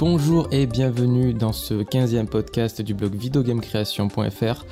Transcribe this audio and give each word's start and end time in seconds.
Bonjour 0.00 0.48
et 0.50 0.66
bienvenue 0.66 1.34
dans 1.34 1.52
ce 1.52 1.74
15e 1.74 2.26
podcast 2.26 2.82
du 2.82 2.94
blog 2.94 3.14
videogamecreation.fr. 3.14 4.64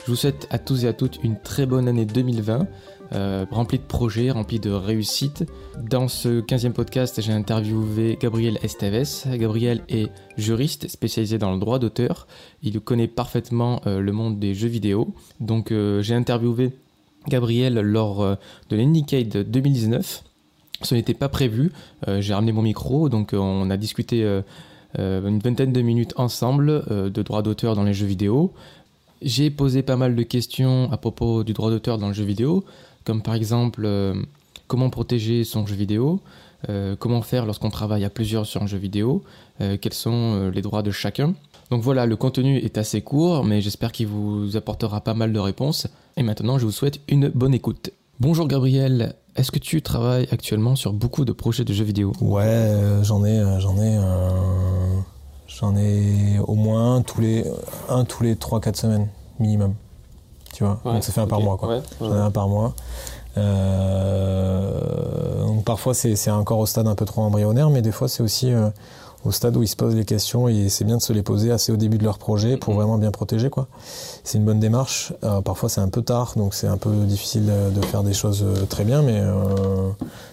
Je 0.00 0.06
vous 0.06 0.16
souhaite 0.16 0.48
à 0.50 0.58
tous 0.58 0.84
et 0.84 0.88
à 0.88 0.94
toutes 0.94 1.22
une 1.22 1.38
très 1.38 1.66
bonne 1.66 1.86
année 1.86 2.06
2020, 2.06 2.66
euh, 3.12 3.44
remplie 3.50 3.78
de 3.78 3.84
projets, 3.84 4.30
remplie 4.30 4.58
de 4.58 4.70
réussites. 4.70 5.44
Dans 5.78 6.08
ce 6.08 6.40
15e 6.40 6.72
podcast, 6.72 7.20
j'ai 7.20 7.32
interviewé 7.32 8.16
Gabriel 8.18 8.58
Esteves. 8.62 9.26
Gabriel 9.36 9.82
est 9.90 10.10
juriste 10.38 10.88
spécialisé 10.88 11.36
dans 11.36 11.52
le 11.52 11.58
droit 11.58 11.78
d'auteur. 11.78 12.26
Il 12.62 12.80
connaît 12.80 13.06
parfaitement 13.06 13.82
euh, 13.86 14.00
le 14.00 14.12
monde 14.12 14.38
des 14.38 14.54
jeux 14.54 14.68
vidéo. 14.68 15.14
Donc 15.40 15.72
euh, 15.72 16.00
j'ai 16.00 16.14
interviewé 16.14 16.72
Gabriel 17.28 17.74
lors 17.74 18.24
de 18.70 18.76
l'Indicate 18.76 19.36
2019. 19.36 20.24
Ce 20.80 20.94
n'était 20.94 21.12
pas 21.12 21.28
prévu. 21.28 21.70
j'ai 22.20 22.32
ramené 22.32 22.52
mon 22.52 22.62
micro, 22.62 23.10
donc 23.10 23.34
on 23.34 23.68
a 23.68 23.76
discuté 23.76 24.24
une 24.98 25.38
vingtaine 25.38 25.72
de 25.72 25.82
minutes 25.82 26.14
ensemble 26.16 26.84
de 26.88 27.22
droit 27.22 27.42
d'auteur 27.42 27.76
dans 27.76 27.84
les 27.84 27.94
jeux 27.94 28.06
vidéo. 28.06 28.52
J'ai 29.22 29.50
posé 29.50 29.82
pas 29.82 29.96
mal 29.96 30.16
de 30.16 30.22
questions 30.22 30.90
à 30.92 30.96
propos 30.96 31.44
du 31.44 31.52
droit 31.52 31.70
d'auteur 31.70 31.98
dans 31.98 32.08
le 32.08 32.14
jeu 32.14 32.24
vidéo, 32.24 32.64
comme 33.04 33.22
par 33.22 33.34
exemple 33.34 33.82
euh, 33.84 34.14
comment 34.66 34.88
protéger 34.88 35.44
son 35.44 35.66
jeu 35.66 35.74
vidéo, 35.74 36.20
euh, 36.70 36.96
comment 36.98 37.20
faire 37.20 37.44
lorsqu'on 37.44 37.68
travaille 37.68 38.04
à 38.04 38.10
plusieurs 38.10 38.46
sur 38.46 38.62
un 38.62 38.66
jeu 38.66 38.78
vidéo, 38.78 39.22
euh, 39.60 39.76
quels 39.78 39.92
sont 39.92 40.50
les 40.54 40.62
droits 40.62 40.82
de 40.82 40.90
chacun. 40.90 41.34
Donc 41.70 41.82
voilà, 41.82 42.06
le 42.06 42.16
contenu 42.16 42.56
est 42.56 42.78
assez 42.78 43.02
court, 43.02 43.44
mais 43.44 43.60
j'espère 43.60 43.92
qu'il 43.92 44.06
vous 44.06 44.56
apportera 44.56 45.02
pas 45.02 45.14
mal 45.14 45.32
de 45.32 45.38
réponses. 45.38 45.86
Et 46.16 46.22
maintenant, 46.22 46.58
je 46.58 46.64
vous 46.64 46.72
souhaite 46.72 47.00
une 47.06 47.28
bonne 47.28 47.54
écoute. 47.54 47.90
Bonjour 48.20 48.48
Gabriel, 48.48 49.14
est-ce 49.36 49.50
que 49.50 49.58
tu 49.58 49.80
travailles 49.82 50.28
actuellement 50.30 50.76
sur 50.76 50.92
beaucoup 50.92 51.24
de 51.24 51.32
projets 51.32 51.64
de 51.64 51.72
jeux 51.72 51.84
vidéo? 51.84 52.12
Ouais, 52.20 52.98
j'en 53.02 53.24
ai, 53.24 53.42
j'en 53.60 53.76
ai. 53.80 53.98
J'en 55.48 55.76
ai 55.76 56.38
au 56.46 56.54
moins 56.54 57.02
tous 57.02 57.20
les, 57.20 57.44
un 57.88 58.04
tous 58.04 58.22
les 58.22 58.34
3-4 58.34 58.74
semaines 58.76 59.08
minimum. 59.38 59.74
Tu 60.54 60.64
vois? 60.64 60.80
Donc 60.84 61.02
ça 61.04 61.12
fait 61.12 61.20
un 61.20 61.26
par 61.26 61.40
mois. 61.40 61.56
quoi. 61.56 61.80
J'en 62.00 62.14
ai 62.14 62.20
un 62.20 62.30
par 62.30 62.48
mois. 62.48 62.74
Euh, 64.10 65.40
donc 65.46 65.64
parfois 65.64 65.94
c'est 65.94 66.30
encore 66.30 66.58
au 66.58 66.66
stade 66.66 66.86
un 66.86 66.94
peu 66.94 67.04
trop 67.04 67.22
embryonnaire, 67.22 67.70
mais 67.70 67.82
des 67.82 67.92
fois 67.92 68.08
c'est 68.08 68.22
aussi 68.22 68.52
euh, 68.52 68.70
au 69.24 69.32
stade 69.32 69.56
où 69.56 69.62
ils 69.62 69.68
se 69.68 69.76
posent 69.76 69.94
les 69.94 70.04
questions 70.04 70.48
et 70.48 70.68
c'est 70.68 70.84
bien 70.84 70.96
de 70.96 71.02
se 71.02 71.12
les 71.12 71.22
poser 71.22 71.50
assez 71.50 71.72
au 71.72 71.76
début 71.76 71.98
de 71.98 72.04
leur 72.04 72.18
projet 72.18 72.56
pour 72.56 72.72
mm-hmm. 72.72 72.76
vraiment 72.76 72.98
bien 72.98 73.10
protéger. 73.10 73.50
quoi. 73.50 73.68
C'est 74.24 74.38
une 74.38 74.44
bonne 74.44 74.60
démarche. 74.60 75.12
Euh, 75.24 75.40
parfois 75.40 75.68
c'est 75.68 75.80
un 75.80 75.88
peu 75.88 76.02
tard, 76.02 76.34
donc 76.36 76.54
c'est 76.54 76.68
un 76.68 76.78
peu 76.78 76.90
difficile 77.04 77.50
de, 77.74 77.80
faire 77.86 78.02
des 78.02 78.14
choses 78.14 78.44
très 78.68 78.84
bien, 78.84 79.02
mais 79.02 79.22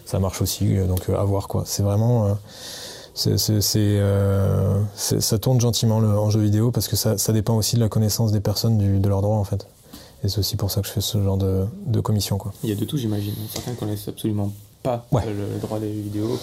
ça 0.05 0.19
marche 0.19 0.41
aussi. 0.41 0.75
Donc 0.87 1.09
à 1.09 1.23
voir 1.23 1.47
quoi. 1.47 1.63
C'est 1.65 1.83
vraiment 1.83 2.27
euh, 2.27 3.37
c'est, 4.95 5.21
ça 5.21 5.39
tourne 5.39 5.59
gentiment 5.59 5.99
le, 5.99 6.07
en 6.09 6.29
jeu 6.29 6.39
vidéo 6.39 6.71
parce 6.71 6.87
que 6.87 6.95
ça, 6.95 7.17
ça, 7.17 7.33
dépend 7.33 7.55
aussi 7.55 7.75
de 7.75 7.81
la 7.81 7.89
connaissance 7.89 8.31
des 8.31 8.39
personnes 8.39 8.77
du, 8.77 8.99
de 8.99 9.09
leurs 9.09 9.21
droits 9.21 9.37
en 9.37 9.43
fait. 9.43 9.65
Et 10.23 10.29
c'est 10.29 10.39
aussi 10.39 10.55
pour 10.55 10.71
ça 10.71 10.81
que 10.81 10.87
je 10.87 10.93
fais 10.93 11.01
ce 11.01 11.21
genre 11.21 11.37
de, 11.37 11.65
de 11.85 11.99
commission. 11.99 12.37
Quoi. 12.37 12.53
Il 12.63 12.69
y 12.69 12.73
a 12.73 12.75
de 12.75 12.85
tout 12.85 12.97
j'imagine. 12.97 13.33
Certains 13.51 13.73
connaissent 13.73 14.07
absolument 14.07 14.51
pas 14.83 15.05
le, 15.11 15.59
droit 15.59 15.79
des 15.79 15.91
vidéos. 15.91 16.39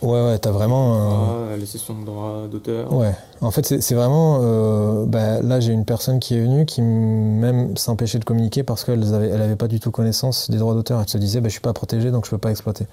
Ouais, 0.00 0.24
ouais, 0.24 0.38
t'as 0.38 0.50
vraiment. 0.50 1.48
Euh... 1.50 1.56
les 1.56 1.66
sessions 1.66 1.98
de 1.98 2.04
droit 2.04 2.46
d'auteur. 2.50 2.92
Ouais, 2.92 3.14
en 3.40 3.50
fait, 3.50 3.80
c'est 3.80 3.94
vraiment. 3.94 4.38
Euh, 4.42 5.04
bah, 5.06 5.42
là, 5.42 5.58
j'ai 5.58 5.72
une 5.72 5.84
personne 5.84 6.20
qui 6.20 6.36
est 6.36 6.40
venue 6.40 6.66
qui 6.66 6.82
même 6.82 7.76
s'empêchait 7.76 8.18
de 8.18 8.24
communiquer 8.24 8.62
parce 8.62 8.84
qu'elle 8.84 9.00
n'avait 9.00 9.28
elle 9.28 9.42
avait 9.42 9.56
pas 9.56 9.68
du 9.68 9.80
tout 9.80 9.90
connaissance 9.90 10.50
des 10.50 10.58
droits 10.58 10.74
d'auteur. 10.74 11.00
Elle 11.00 11.08
se 11.08 11.18
disait, 11.18 11.40
bah, 11.40 11.48
je 11.48 11.52
suis 11.52 11.60
pas 11.60 11.72
protégé 11.72 12.10
donc 12.10 12.26
je 12.26 12.30
peux 12.30 12.38
pas 12.38 12.50
exploiter. 12.50 12.86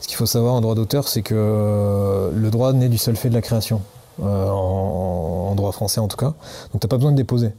Ce 0.00 0.06
qu'il 0.06 0.16
faut 0.16 0.26
savoir 0.26 0.54
en 0.54 0.60
droit 0.60 0.76
d'auteur, 0.76 1.08
c'est 1.08 1.22
que 1.22 1.34
euh, 1.36 2.30
le 2.32 2.50
droit 2.50 2.72
naît 2.72 2.88
du 2.88 2.98
seul 2.98 3.16
fait 3.16 3.28
de 3.28 3.34
la 3.34 3.42
création, 3.42 3.82
euh, 4.22 4.48
en, 4.48 5.54
droit 5.56 5.72
français 5.72 6.00
en 6.00 6.08
tout 6.08 6.16
cas. 6.16 6.34
Donc 6.72 6.80
t'as 6.80 6.88
pas 6.88 6.96
besoin 6.96 7.12
de 7.12 7.16
déposer. 7.16 7.52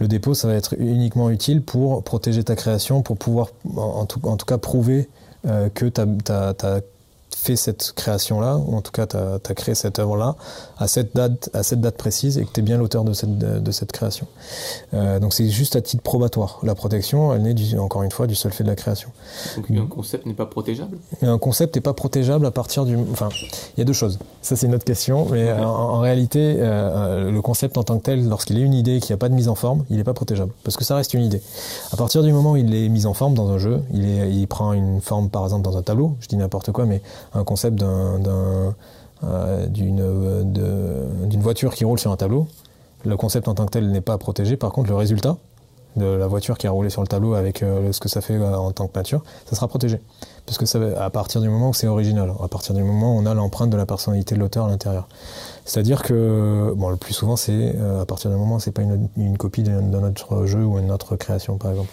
Le 0.00 0.08
dépôt, 0.08 0.34
ça 0.34 0.48
va 0.48 0.54
être 0.54 0.74
uniquement 0.78 1.30
utile 1.30 1.62
pour 1.62 2.02
protéger 2.02 2.44
ta 2.44 2.56
création, 2.56 3.02
pour 3.02 3.16
pouvoir 3.16 3.48
en 3.76 4.06
tout, 4.06 4.20
en 4.24 4.36
tout 4.36 4.44
cas 4.46 4.58
prouver 4.58 5.08
que 5.44 5.86
tu 5.86 6.00
as, 6.00 6.80
fait 7.36 7.56
cette 7.56 7.92
création-là, 7.92 8.56
ou 8.56 8.76
en 8.76 8.80
tout 8.80 8.92
cas 8.92 9.06
tu 9.06 9.16
as, 9.16 9.54
créé 9.54 9.74
cette 9.74 9.98
œuvre-là, 9.98 10.36
à 10.78 10.88
cette 10.88 11.14
date, 11.14 11.50
à 11.52 11.62
cette 11.62 11.80
date 11.80 11.96
précise, 11.96 12.38
et 12.38 12.44
que 12.44 12.52
tu 12.52 12.60
es 12.60 12.62
bien 12.62 12.78
l'auteur 12.78 13.04
de 13.04 13.12
cette, 13.12 13.38
de, 13.38 13.70
cette 13.70 13.92
création. 13.92 14.26
Euh, 14.94 15.18
donc 15.18 15.34
c'est 15.34 15.48
juste 15.48 15.76
à 15.76 15.80
titre 15.80 16.02
probatoire. 16.02 16.60
La 16.62 16.74
protection, 16.74 17.34
elle 17.34 17.42
naît 17.42 17.54
du, 17.54 17.78
encore 17.78 18.02
une 18.02 18.10
fois 18.10 18.26
du 18.26 18.34
seul 18.34 18.52
fait 18.52 18.64
de 18.64 18.68
la 18.68 18.76
création. 18.76 19.10
Donc 19.56 19.70
un 19.70 19.86
concept 19.86 20.26
n'est 20.26 20.34
pas 20.34 20.46
protégeable? 20.46 20.98
Un 21.22 21.38
concept 21.38 21.74
n'est 21.74 21.82
pas 21.82 21.94
protégeable 21.94 22.46
à 22.46 22.50
partir 22.50 22.84
du... 22.84 22.96
Enfin, 22.96 23.28
il 23.76 23.80
y 23.80 23.82
a 23.82 23.84
deux 23.84 23.92
choses. 23.92 24.18
Ça 24.42 24.56
c'est 24.56 24.66
une 24.66 24.74
autre 24.74 24.84
question, 24.84 25.26
mais 25.30 25.52
en, 25.52 25.98
réalité, 26.00 26.56
euh, 26.58 27.30
le 27.30 27.42
concept 27.42 27.78
en 27.78 27.82
tant 27.82 27.98
que 27.98 28.04
tel, 28.04 28.28
lorsqu'il 28.28 28.58
est 28.58 28.62
une 28.62 28.74
idée, 28.74 29.00
qu'il 29.00 29.10
n'y 29.10 29.14
a 29.14 29.18
pas 29.18 29.28
de 29.28 29.34
mise 29.34 29.48
en 29.48 29.54
forme, 29.54 29.84
il 29.90 29.96
n'est 29.96 30.04
pas 30.04 30.14
protégeable, 30.14 30.52
parce 30.62 30.76
que 30.76 30.84
ça 30.84 30.96
reste 30.96 31.14
une 31.14 31.22
idée. 31.22 31.42
À 31.92 31.96
partir 31.96 32.22
du 32.22 32.32
moment 32.32 32.52
où 32.52 32.56
il 32.56 32.74
est 32.74 32.88
mis 32.88 33.06
en 33.06 33.14
forme 33.14 33.34
dans 33.34 33.50
un 33.50 33.58
jeu, 33.58 33.82
il, 33.92 34.04
est, 34.04 34.32
il 34.32 34.46
prend 34.46 34.72
une 34.72 35.00
forme 35.00 35.28
par 35.30 35.44
exemple 35.44 35.62
dans 35.62 35.76
un 35.76 35.82
tableau, 35.82 36.16
je 36.20 36.28
dis 36.28 36.36
n'importe 36.36 36.72
quoi, 36.72 36.86
mais 36.86 37.00
un 37.32 37.44
concept 37.44 37.82
euh, 39.22 39.66
d'une 39.68 41.40
voiture 41.40 41.74
qui 41.74 41.84
roule 41.84 41.98
sur 41.98 42.12
un 42.12 42.16
tableau. 42.16 42.46
Le 43.04 43.16
concept 43.16 43.48
en 43.48 43.54
tant 43.54 43.66
que 43.66 43.70
tel 43.70 43.90
n'est 43.90 44.00
pas 44.00 44.18
protégé. 44.18 44.56
Par 44.56 44.72
contre, 44.72 44.90
le 44.90 44.96
résultat 44.96 45.36
de 45.96 46.06
la 46.06 46.26
voiture 46.26 46.58
qui 46.58 46.66
a 46.66 46.70
roulé 46.70 46.90
sur 46.90 47.00
le 47.00 47.06
tableau 47.06 47.34
avec 47.34 47.62
euh, 47.62 47.92
ce 47.92 48.00
que 48.00 48.08
ça 48.08 48.20
fait 48.20 48.34
euh, 48.34 48.56
en 48.56 48.72
tant 48.72 48.86
que 48.86 48.92
peinture, 48.92 49.22
ça 49.46 49.54
sera 49.54 49.68
protégé. 49.68 50.00
Parce 50.46 50.58
que 50.58 50.66
ça, 50.66 50.78
à 51.02 51.08
partir 51.08 51.40
du 51.40 51.48
moment 51.48 51.70
où 51.70 51.74
c'est 51.74 51.86
original, 51.86 52.30
à 52.42 52.48
partir 52.48 52.74
du 52.74 52.82
moment 52.82 53.16
où 53.16 53.18
on 53.18 53.24
a 53.24 53.32
l'empreinte 53.32 53.70
de 53.70 53.78
la 53.78 53.86
personnalité 53.86 54.34
de 54.34 54.40
l'auteur 54.40 54.66
à 54.66 54.68
l'intérieur. 54.68 55.08
C'est-à-dire 55.64 56.02
que, 56.02 56.74
bon, 56.76 56.90
le 56.90 56.96
plus 56.96 57.14
souvent, 57.14 57.36
c'est 57.36 57.74
euh, 57.76 58.02
à 58.02 58.04
partir 58.04 58.30
du 58.30 58.36
moment 58.36 58.56
où 58.56 58.60
c'est 58.60 58.70
pas 58.70 58.82
une, 58.82 59.08
une 59.16 59.38
copie 59.38 59.62
d'un 59.62 60.02
autre 60.02 60.44
jeu 60.44 60.62
ou 60.62 60.78
une 60.78 60.90
autre 60.90 61.16
création, 61.16 61.56
par 61.56 61.70
exemple, 61.70 61.88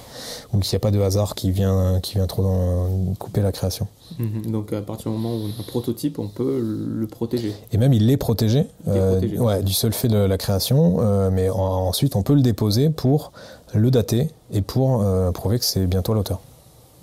ou 0.53 0.59
qu'il 0.59 0.73
n'y 0.73 0.75
a 0.75 0.79
pas 0.79 0.91
de 0.91 0.99
hasard 0.99 1.33
qui 1.33 1.51
vient, 1.51 2.01
qui 2.01 2.15
vient 2.15 2.27
trop 2.27 2.43
dans, 2.43 3.13
couper 3.17 3.41
la 3.41 3.53
création. 3.53 3.87
Mhm. 4.19 4.51
Donc, 4.51 4.73
à 4.73 4.81
partir 4.81 5.11
du 5.11 5.17
moment 5.17 5.33
où 5.33 5.39
on 5.43 5.45
a 5.45 5.61
un 5.61 5.63
prototype, 5.65 6.19
on 6.19 6.27
peut 6.27 6.59
le 6.59 7.07
protéger. 7.07 7.55
Et 7.71 7.77
même, 7.77 7.93
il 7.93 8.11
est 8.11 8.17
protégé, 8.17 8.67
euh, 8.89 9.21
ouais, 9.37 9.63
du 9.63 9.71
seul 9.71 9.93
fait 9.93 10.09
de 10.09 10.17
la 10.17 10.37
création, 10.37 10.97
euh, 10.99 11.29
mais 11.31 11.49
ensuite, 11.49 12.17
on 12.17 12.23
peut 12.23 12.33
le 12.33 12.41
déposer 12.41 12.89
pour 12.89 13.31
le 13.73 13.89
dater 13.91 14.29
et 14.51 14.61
pour 14.61 15.05
prouver 15.33 15.57
que 15.57 15.63
c'est 15.63 15.87
bien 15.87 16.01
toi 16.01 16.15
l'auteur. 16.15 16.41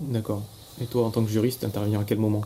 D'accord. 0.01 0.43
Et 0.81 0.87
toi, 0.87 1.07
en 1.07 1.11
tant 1.11 1.23
que 1.23 1.31
juriste, 1.31 1.65
interviens 1.65 2.01
à 2.01 2.05
quel 2.05 2.19
moment? 2.19 2.43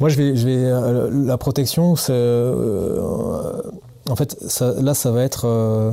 Moi, 0.00 0.08
je 0.08 0.16
vais, 0.16 0.32
euh, 0.48 1.10
la 1.12 1.36
protection, 1.36 1.96
c'est, 1.96 2.12
euh, 2.12 3.60
en 4.08 4.16
fait, 4.16 4.36
là, 4.80 4.94
ça 4.94 5.10
va 5.10 5.22
être, 5.22 5.46
euh, 5.46 5.92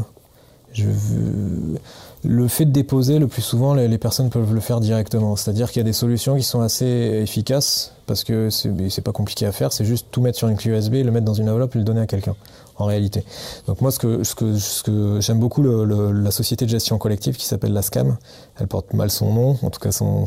le 2.24 2.48
fait 2.48 2.66
de 2.66 2.72
déposer, 2.72 3.20
le 3.20 3.28
plus 3.28 3.42
souvent, 3.42 3.74
les, 3.74 3.98
personnes 3.98 4.30
peuvent 4.30 4.54
le 4.54 4.62
faire 4.62 4.80
directement. 4.80 5.36
C'est-à-dire 5.36 5.70
qu'il 5.70 5.80
y 5.80 5.82
a 5.82 5.86
des 5.86 5.94
solutions 5.94 6.38
qui 6.38 6.44
sont 6.44 6.62
assez 6.62 6.86
efficaces 6.86 7.94
parce 8.06 8.24
que 8.24 8.50
c'est 8.50 9.02
pas 9.02 9.12
compliqué 9.12 9.46
à 9.46 9.52
faire. 9.52 9.74
C'est 9.74 9.86
juste 9.86 10.08
tout 10.12 10.22
mettre 10.22 10.38
sur 10.38 10.48
une 10.48 10.56
clé 10.56 10.72
USB, 10.72 10.94
le 10.94 11.12
mettre 11.12 11.26
dans 11.26 11.34
une 11.34 11.50
enveloppe 11.50 11.76
et 11.76 11.80
le 11.80 11.84
donner 11.84 12.02
à 12.02 12.08
quelqu'un. 12.08 12.36
En 12.78 12.86
réalité. 12.86 13.24
Donc 13.68 13.82
moi, 13.82 13.92
ce 13.92 14.00
que, 14.00 15.20
j'aime 15.20 15.40
beaucoup 15.40 15.62
la 15.62 16.32
société 16.32 16.66
de 16.66 16.70
gestion 16.70 16.98
collective 16.98 17.36
qui 17.36 17.46
s'appelle 17.46 17.74
la 17.74 17.82
SCAM. 17.82 18.18
Elle 18.60 18.68
porte 18.68 18.94
mal 18.94 19.12
son 19.12 19.34
nom, 19.34 19.58
en 19.62 19.70
tout 19.70 19.80
cas 19.80 19.92
son 19.92 20.26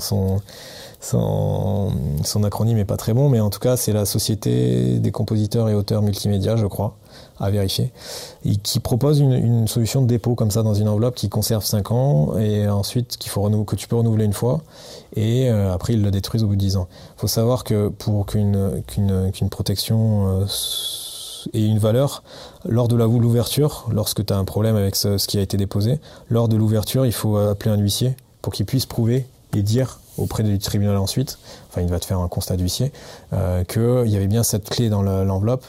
son, 1.05 2.45
acronyme 2.45 2.79
est 2.79 2.85
pas 2.85 2.97
très 2.97 3.13
bon, 3.13 3.29
mais 3.29 3.41
en 3.41 3.51
tout 3.51 3.59
cas, 3.59 3.77
c'est 3.77 3.93
la 3.93 4.07
Société 4.07 4.99
des 4.99 5.13
compositeurs 5.13 5.69
et 5.69 5.75
auteurs 5.75 6.03
multimédia, 6.03 6.57
je 6.57 6.67
crois, 6.67 6.97
à 7.39 7.51
vérifier, 7.51 7.93
et 8.45 8.57
qui 8.57 8.81
propose 8.81 9.21
une, 9.21 9.69
solution 9.69 10.03
de 10.03 10.07
dépôt 10.07 10.35
comme 10.35 10.51
ça 10.51 10.63
dans 10.63 10.75
une 10.75 10.89
enveloppe 10.89 11.15
qui 11.15 11.29
conserve 11.29 11.65
5 11.65 11.91
ans 11.91 12.39
et 12.39 12.69
ensuite 12.69 13.17
qu'il 13.17 13.31
faut 13.31 13.49
que 13.65 13.77
tu 13.77 13.89
peux 13.89 13.97
renouveler 13.97 14.25
une 14.25 14.33
fois 14.33 14.61
et 15.17 15.49
euh, 15.49 15.73
après 15.73 15.95
ils 15.95 16.03
le 16.03 16.11
détruisent 16.11 16.45
au 16.45 16.49
bout 16.49 16.55
de 16.55 16.61
10 16.61 16.77
ans. 16.77 16.89
Il 17.17 17.21
faut 17.21 17.27
savoir 17.27 17.65
que 17.65 17.89
pour 17.89 18.27
qu'une 18.27 18.83
protection 19.51 20.43
euh, 20.43 20.47
ait 21.55 21.67
une 21.67 21.79
valeur, 21.79 22.23
lors 22.65 22.89
de 22.89 22.97
l'ouverture, 22.97 23.89
lorsque 23.93 24.25
tu 24.25 24.33
as 24.33 24.37
un 24.37 24.45
problème 24.45 24.77
avec 24.77 24.97
ce 24.97 25.27
qui 25.27 25.39
a 25.39 25.43
été 25.43 25.57
déposé, 25.57 26.01
lors 26.29 26.49
de 26.49 26.57
l'ouverture, 26.57 27.07
il 27.07 27.13
faut 27.13 27.37
appeler 27.37 27.71
un 27.71 27.79
huissier 27.79 28.17
pour 28.43 28.53
qu'il 28.53 28.67
puisse 28.67 28.87
prouver 28.87 29.27
et 29.55 29.63
dire 29.63 29.99
auprès 30.19 30.43
du 30.43 30.59
tribunal 30.59 30.97
ensuite, 30.97 31.39
enfin 31.71 31.83
il 31.83 31.89
va 31.89 31.99
te 31.99 32.05
faire 32.05 32.21
un 32.21 32.29
constat 32.29 32.57
d'huissier, 32.57 32.93
euh, 33.33 33.65
qu'il 33.65 34.11
y 34.11 34.17
avait 34.17 34.27
bien 34.27 34.43
cette 34.43 34.69
clé 34.69 34.89
dans 34.89 35.03
l'enveloppe 35.03 35.65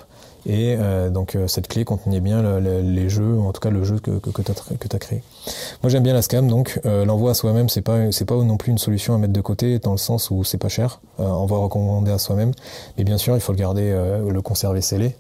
et 0.47 0.75
euh, 0.77 1.09
donc 1.09 1.35
euh, 1.35 1.47
cette 1.47 1.67
clé 1.67 1.85
contenait 1.85 2.19
bien 2.19 2.59
les 2.59 3.09
jeux, 3.09 3.39
en 3.39 3.51
tout 3.51 3.61
cas 3.61 3.71
le 3.71 3.83
jeu 3.83 3.97
que, 3.97 4.11
que, 4.11 4.41
tu 4.41 4.51
as, 4.95 4.99
créé. 4.99 5.23
Moi 5.81 5.89
j'aime 5.89 6.03
bien 6.03 6.13
la 6.13 6.21
scam, 6.21 6.47
donc 6.47 6.79
l'envoi 6.83 7.31
à 7.31 7.33
soi-même 7.33 7.69
c'est 7.69 7.81
pas 7.81 7.97
pas 8.27 8.35
non 8.35 8.57
plus 8.57 8.71
une 8.71 8.77
solution 8.77 9.15
à 9.15 9.17
mettre 9.17 9.33
de 9.33 9.41
côté 9.41 9.79
dans 9.79 9.91
le 9.91 9.97
sens 9.97 10.29
où 10.29 10.43
c'est 10.43 10.57
pas 10.57 10.69
cher, 10.69 11.01
on 11.17 11.45
va 11.45 11.57
recommander 11.57 12.11
à 12.11 12.17
soi-même, 12.17 12.51
mais 12.97 13.03
bien 13.03 13.17
sûr 13.17 13.35
il 13.35 13.41
faut 13.41 13.53
le 13.53 13.57
garder, 13.57 13.91
le 14.27 14.41
conserver 14.41 14.81
scellé, 14.81 15.15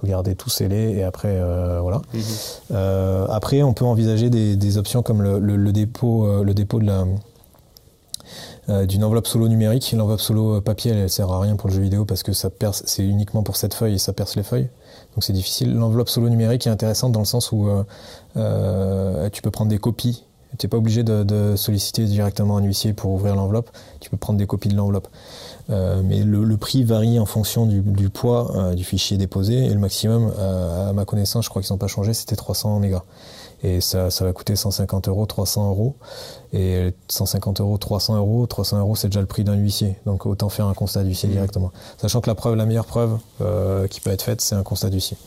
faut 0.00 0.06
garder 0.06 0.34
tout 0.34 0.48
scellé 0.48 0.94
et 0.96 1.02
après 1.04 1.38
voilà. 1.80 2.00
Mhm. 2.14 3.26
après 3.30 3.62
on 3.62 3.74
peut 3.74 3.84
envisager 3.84 4.30
des, 4.30 4.56
des 4.56 4.78
options 4.78 5.02
comme 5.02 5.22
le, 5.22 5.38
le 5.38 5.72
dépôt 5.72 6.42
le 6.42 6.54
dépôt 6.54 6.80
de 6.80 6.86
la 6.86 7.04
d'une 8.68 9.02
enveloppe 9.02 9.26
solo 9.26 9.48
numérique. 9.48 9.92
L'enveloppe 9.96 10.20
solo 10.20 10.60
papier, 10.60 10.92
elle, 10.92 11.10
sert 11.10 11.30
à 11.30 11.40
rien 11.40 11.56
pour 11.56 11.68
le 11.68 11.74
jeu 11.74 11.82
vidéo 11.82 12.04
parce 12.04 12.22
que 12.22 12.32
ça 12.32 12.50
perce, 12.50 12.82
c'est 12.86 13.04
uniquement 13.04 13.42
pour 13.42 13.56
cette 13.56 13.74
feuille 13.74 13.94
et 13.94 13.98
ça 13.98 14.12
perce 14.12 14.36
les 14.36 14.42
feuilles. 14.42 14.68
Donc 15.14 15.24
c'est 15.24 15.32
difficile. 15.32 15.74
L'enveloppe 15.74 16.08
solo 16.08 16.28
numérique 16.28 16.66
est 16.66 16.70
intéressante 16.70 17.12
dans 17.12 17.20
le 17.20 17.26
sens 17.26 17.52
où 17.52 17.68
tu 18.34 19.42
peux 19.42 19.50
prendre 19.50 19.70
des 19.70 19.78
copies 19.78 20.24
tu 20.58 20.66
n'es 20.66 20.68
pas 20.68 20.76
obligé 20.76 21.02
de, 21.04 21.54
solliciter 21.56 22.04
directement 22.04 22.56
un 22.56 22.62
huissier 22.62 22.92
pour 22.92 23.12
ouvrir 23.12 23.36
l'enveloppe. 23.36 23.70
Tu 24.00 24.10
peux 24.10 24.16
prendre 24.16 24.38
des 24.38 24.46
copies 24.46 24.68
de 24.68 24.76
l'enveloppe. 24.76 25.08
Euh, 25.70 26.02
mais 26.04 26.22
le, 26.22 26.56
prix 26.56 26.84
varie 26.84 27.18
en 27.18 27.26
fonction 27.26 27.66
du, 27.66 28.10
poids 28.10 28.52
euh, 28.56 28.74
du 28.74 28.84
fichier 28.84 29.16
déposé. 29.16 29.66
Et 29.66 29.72
le 29.72 29.78
maximum, 29.78 30.32
euh, 30.38 30.90
à 30.90 30.92
ma 30.92 31.04
connaissance, 31.04 31.44
je 31.44 31.50
crois 31.50 31.62
qu'ils 31.62 31.72
n'ont 31.72 31.78
pas 31.78 31.86
changé, 31.86 32.12
c'était 32.12 32.36
300 32.36 32.80
mégas. 32.80 33.04
Et 33.62 33.80
ça, 33.80 34.10
ça 34.10 34.24
va 34.24 34.32
coûter 34.32 34.56
150 34.56 35.08
euros, 35.08 35.26
300 35.26 35.68
euros. 35.68 35.96
Et 36.52 36.92
150 37.08 37.60
euros, 37.60 37.76
300 37.78 38.16
euros, 38.16 38.46
300 38.46 38.78
euros, 38.78 38.96
c'est 38.96 39.08
déjà 39.08 39.20
le 39.20 39.26
prix 39.26 39.44
d'un 39.44 39.54
huissier. 39.54 39.96
Donc 40.06 40.26
autant 40.26 40.48
faire 40.48 40.66
un 40.66 40.74
constat 40.74 41.04
d'huissier 41.04 41.28
mmh. 41.28 41.32
directement. 41.32 41.70
Sachant 41.98 42.20
que 42.20 42.28
la 42.28 42.34
preuve, 42.34 42.56
la 42.56 42.66
meilleure 42.66 42.86
preuve 42.86 43.18
qui 43.90 44.00
peut 44.00 44.10
être 44.10 44.22
faite, 44.22 44.40
c'est 44.40 44.54
un 44.54 44.62
constat 44.62 44.88
d'huissier. 44.88 45.18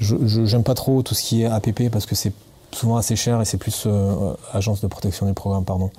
Je 0.00 0.40
n'aime 0.40 0.64
pas 0.64 0.74
trop 0.74 1.02
tout 1.02 1.14
ce 1.14 1.22
qui 1.22 1.42
est 1.42 1.46
APP 1.46 1.90
parce 1.90 2.06
que 2.06 2.16
c'est 2.16 2.32
souvent 2.74 2.96
assez 2.96 3.16
cher 3.16 3.40
et 3.40 3.44
c'est 3.44 3.58
plus 3.58 3.84
euh, 3.86 4.34
agence 4.52 4.80
de 4.80 4.86
protection 4.86 5.26
du 5.26 5.34
programme 5.34 5.64
pardon 5.64 5.90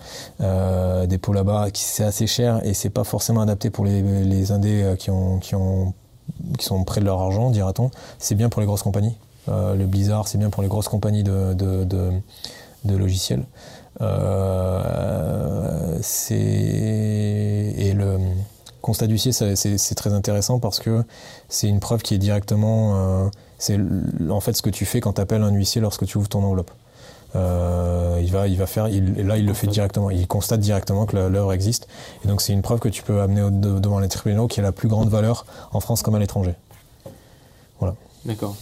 euh, 0.41 1.05
dépôt 1.05 1.33
là-bas 1.33 1.71
qui 1.71 1.83
c'est 1.83 2.03
assez 2.03 2.27
cher 2.27 2.59
et 2.65 2.73
c'est 2.73 2.89
pas 2.89 3.03
forcément 3.03 3.41
adapté 3.41 3.69
pour 3.69 3.85
les, 3.85 4.51
indés 4.51 4.83
euh, 4.83 4.95
qui 4.95 5.09
ont 5.09 5.39
qui 5.39 5.55
ont 5.55 5.93
qui 6.57 6.65
sont 6.65 6.83
près 6.83 7.01
de 7.01 7.05
leur 7.05 7.21
argent 7.21 7.51
dira-t-on. 7.51 7.91
C'est 8.19 8.35
bien 8.35 8.49
pour 8.49 8.61
les 8.61 8.67
grosses 8.67 8.83
compagnies. 8.83 9.15
Euh, 9.47 9.75
le 9.75 9.85
Blizzard 9.85 10.27
c'est 10.27 10.37
bien 10.37 10.49
pour 10.49 10.63
les 10.63 10.69
grosses 10.69 10.87
compagnies 10.87 11.23
de 11.23 11.53
de, 11.53 11.83
de, 11.83 12.11
de 12.83 12.97
logiciels. 12.97 13.43
C'est 16.01 16.35
et 16.35 17.93
le 17.93 18.17
constat 18.81 19.07
d'huissier 19.07 19.31
c'est 19.31 19.95
très 19.95 20.13
intéressant 20.13 20.59
parce 20.59 20.79
que 20.79 21.03
c'est 21.47 21.67
une 21.67 21.79
preuve 21.79 22.01
qui 22.01 22.13
est 22.15 22.19
directement 22.19 23.29
c'est 23.57 23.79
en 24.29 24.39
fait 24.39 24.53
ce 24.53 24.61
que 24.61 24.69
tu 24.69 24.85
fais 24.85 24.99
quand 25.01 25.13
tu 25.13 25.21
appelles 25.21 25.43
un 25.43 25.51
huissier 25.51 25.81
lorsque 25.81 26.05
tu 26.05 26.17
ouvres 26.17 26.29
ton 26.29 26.43
enveloppe. 26.43 26.71
Euh, 27.35 28.21
il 28.23 28.31
va, 28.31 28.47
il 28.47 28.57
va 28.57 28.65
faire, 28.65 28.85
là 28.87 29.37
il 29.37 29.45
le 29.45 29.53
fait 29.53 29.67
directement, 29.67 30.09
il 30.09 30.25
constate 30.25 30.61
directement 30.61 31.05
que 31.05 31.17
l'œuvre 31.17 31.51
existe, 31.51 31.87
et 32.23 32.29
donc 32.29 32.41
c'est 32.41 32.53
une 32.53 32.61
preuve 32.61 32.79
que 32.79 32.87
tu 32.87 33.03
peux 33.03 33.19
amener 33.21 33.41
devant 33.51 33.99
les 33.99 34.07
tribunaux 34.07 34.47
qui 34.47 34.61
a 34.61 34.63
la 34.63 34.71
plus 34.71 34.87
grande 34.87 35.09
valeur 35.09 35.45
en 35.73 35.81
France 35.81 36.01
comme 36.01 36.15
à 36.15 36.19
l'étranger. 36.19 36.55
Voilà. 37.79 37.95
D'accord. 38.23 38.55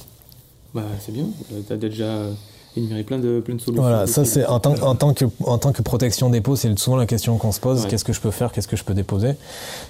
Bah, 0.73 0.81
c'est 0.99 1.11
bien, 1.11 1.27
tu 1.67 1.77
déjà 1.77 2.25
énumérer 2.75 3.03
plein 3.03 3.19
de, 3.19 3.39
plein 3.39 3.55
de 3.55 3.61
solutions. 3.61 3.83
Voilà, 3.83 4.07
ça 4.07 4.25
c'est 4.25 4.45
en 4.45 4.59
tant, 4.59 4.75
en, 4.81 4.95
tant 4.95 5.13
que, 5.13 5.25
en 5.45 5.57
tant 5.57 5.71
que 5.71 5.81
protection 5.81 6.29
dépôt, 6.29 6.55
c'est 6.55 6.77
souvent 6.77 6.97
la 6.97 7.05
question 7.05 7.37
qu'on 7.37 7.51
se 7.51 7.59
pose 7.59 7.85
qu'est-ce 7.87 8.05
que 8.05 8.13
je 8.13 8.21
peux 8.21 8.31
faire, 8.31 8.51
qu'est-ce 8.51 8.67
que 8.67 8.75
je 8.75 8.83
peux 8.83 8.93
déposer? 8.93 9.35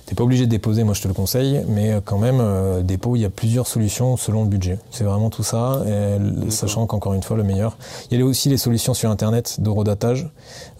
T'es 0.06 0.16
pas 0.16 0.24
obligé 0.24 0.46
de 0.46 0.52
déposer, 0.52 0.84
moi 0.84 0.94
je 0.94 1.02
te 1.02 1.08
le 1.08 1.14
conseille, 1.14 1.64
mais 1.68 1.98
quand 2.04 2.18
même, 2.18 2.40
euh, 2.40 2.82
dépôt, 2.82 3.16
il 3.16 3.22
y 3.22 3.26
a 3.26 3.30
plusieurs 3.30 3.68
solutions 3.68 4.18
selon 4.18 4.44
le 4.44 4.50
budget. 4.50 4.80
C'est 4.92 5.04
vraiment 5.04 5.30
tout 5.30 5.44
ça, 5.44 5.84
et, 5.88 6.52
sachant 6.52 6.86
qu'encore 6.86 7.14
une 7.14 7.24
fois, 7.24 7.38
le 7.38 7.44
meilleur. 7.44 7.78
Il 8.12 8.20
y 8.20 8.22
a 8.22 8.26
aussi 8.26 8.50
les 8.50 8.58
solutions 8.58 8.94
sur 8.94 9.10
internet 9.10 9.58
d'eurodatage. 9.60 10.30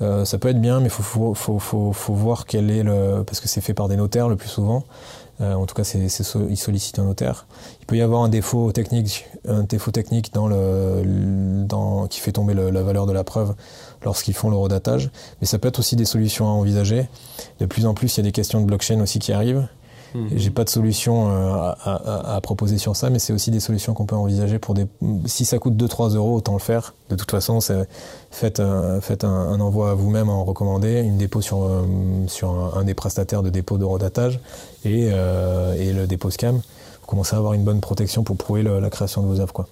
Euh, 0.02 0.26
ça 0.26 0.38
peut 0.38 0.50
être 0.50 0.62
bien, 0.62 0.80
mais 0.80 0.88
il 0.88 0.92
faut, 0.92 1.04
faut, 1.04 1.34
faut, 1.34 1.60
faut, 1.60 1.94
faut 1.94 2.14
voir 2.14 2.46
quel 2.46 2.70
est 2.70 2.84
le. 2.84 3.24
parce 3.26 3.40
que 3.40 3.48
c'est 3.48 3.62
fait 3.62 3.74
par 3.74 3.88
des 3.88 3.96
notaires 3.96 4.30
le 4.30 4.36
plus 4.36 4.50
souvent. 4.50 4.84
Euh, 5.42 5.54
en 5.54 5.66
tout 5.66 5.74
cas, 5.74 5.84
c'est, 5.84 6.00
il 6.00 6.58
sollicite 6.58 7.00
un 7.00 7.06
notaire. 7.06 7.48
Il 7.82 7.86
peut 7.86 7.98
y 7.98 8.02
avoir 8.02 8.24
un 8.24 8.30
défaut 8.30 8.72
technique, 8.72 9.26
un 9.48 9.64
défaut 9.64 9.92
technique 9.92 10.34
dans 10.34 10.48
le, 10.48 11.04
qui 12.10 12.20
fait 12.20 12.32
tomber 12.32 12.54
la 12.54 12.84
valeur 12.84 13.06
de 13.06 13.14
la 13.14 13.24
preuve 13.24 13.56
lorsqu'ils 14.04 14.36
font 14.36 14.50
l'eurodatage. 14.50 15.10
Mais 15.42 15.48
ça 15.48 15.58
peut 15.58 15.68
être 15.68 15.80
aussi 15.80 15.96
des 15.96 16.06
solutions 16.06 16.48
à 16.48 16.52
envisager. 16.52 17.08
De 17.60 17.66
plus 17.66 17.86
en 17.86 17.94
plus, 17.94 18.16
il 18.16 18.18
y 18.18 18.22
a 18.22 18.24
des 18.24 18.32
questions 18.32 18.62
de 18.62 18.66
blockchain 18.66 19.00
aussi 19.02 19.20
qui 19.20 19.34
arrivent. 19.34 19.68
J'ai 20.36 20.50
pas 20.52 20.64
de 20.64 20.70
solution 20.70 21.30
euh, 21.30 21.74
à, 21.86 22.40
proposer 22.42 22.78
sur 22.78 22.96
ça, 22.96 23.10
mais 23.10 23.20
c'est 23.20 23.34
aussi 23.34 23.52
des 23.52 23.60
solutions 23.60 23.94
qu'on 23.94 24.06
peut 24.06 24.16
envisager 24.16 24.60
pour 24.60 24.74
des. 24.74 24.86
Si 25.26 25.46
ça 25.46 25.60
coûte 25.60 25.76
2-3 25.76 26.16
euros, 26.16 26.36
autant 26.36 26.54
le 26.54 26.60
faire. 26.60 26.94
De 27.10 27.16
toute 27.16 27.32
façon, 27.32 27.60
faites, 28.32 28.60
un, 28.60 29.02
faites 29.02 29.24
un, 29.24 29.60
envoi 29.60 29.92
à 29.92 29.94
vous-même 29.94 30.30
en 30.30 30.44
recommandé, 30.44 31.02
une 31.02 31.18
dépôt 31.18 31.42
sur, 31.42 31.64
euh, 31.64 31.82
sur 32.28 32.78
un, 32.78 32.84
des 32.84 32.94
prestataires 32.94 33.44
de 33.44 33.50
dépôt 33.50 33.78
d'eurodatage 33.78 34.40
et, 34.86 35.10
euh, 35.12 35.74
et 35.74 35.94
le 35.94 36.06
dépôt 36.08 36.30
scam. 36.30 36.56
Vous 36.58 37.08
commencez 37.08 37.36
à 37.36 37.40
avoir 37.40 37.54
une 37.54 37.64
bonne 37.64 37.82
protection 37.82 38.24
pour 38.24 38.38
prouver 38.38 38.64
la 38.64 38.90
création 38.90 39.22
de 39.22 39.28
vos 39.28 39.40
œuvres. 39.40 39.66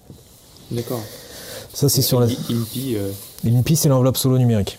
D'accord. 0.70 1.00
Ça, 1.72 1.88
c'est 1.88 2.02
sur 2.02 2.20
la. 2.20 2.26
L'INPI, 3.44 3.76
c'est 3.76 3.88
l'enveloppe 3.88 4.16
solo 4.16 4.38
numérique 4.38 4.78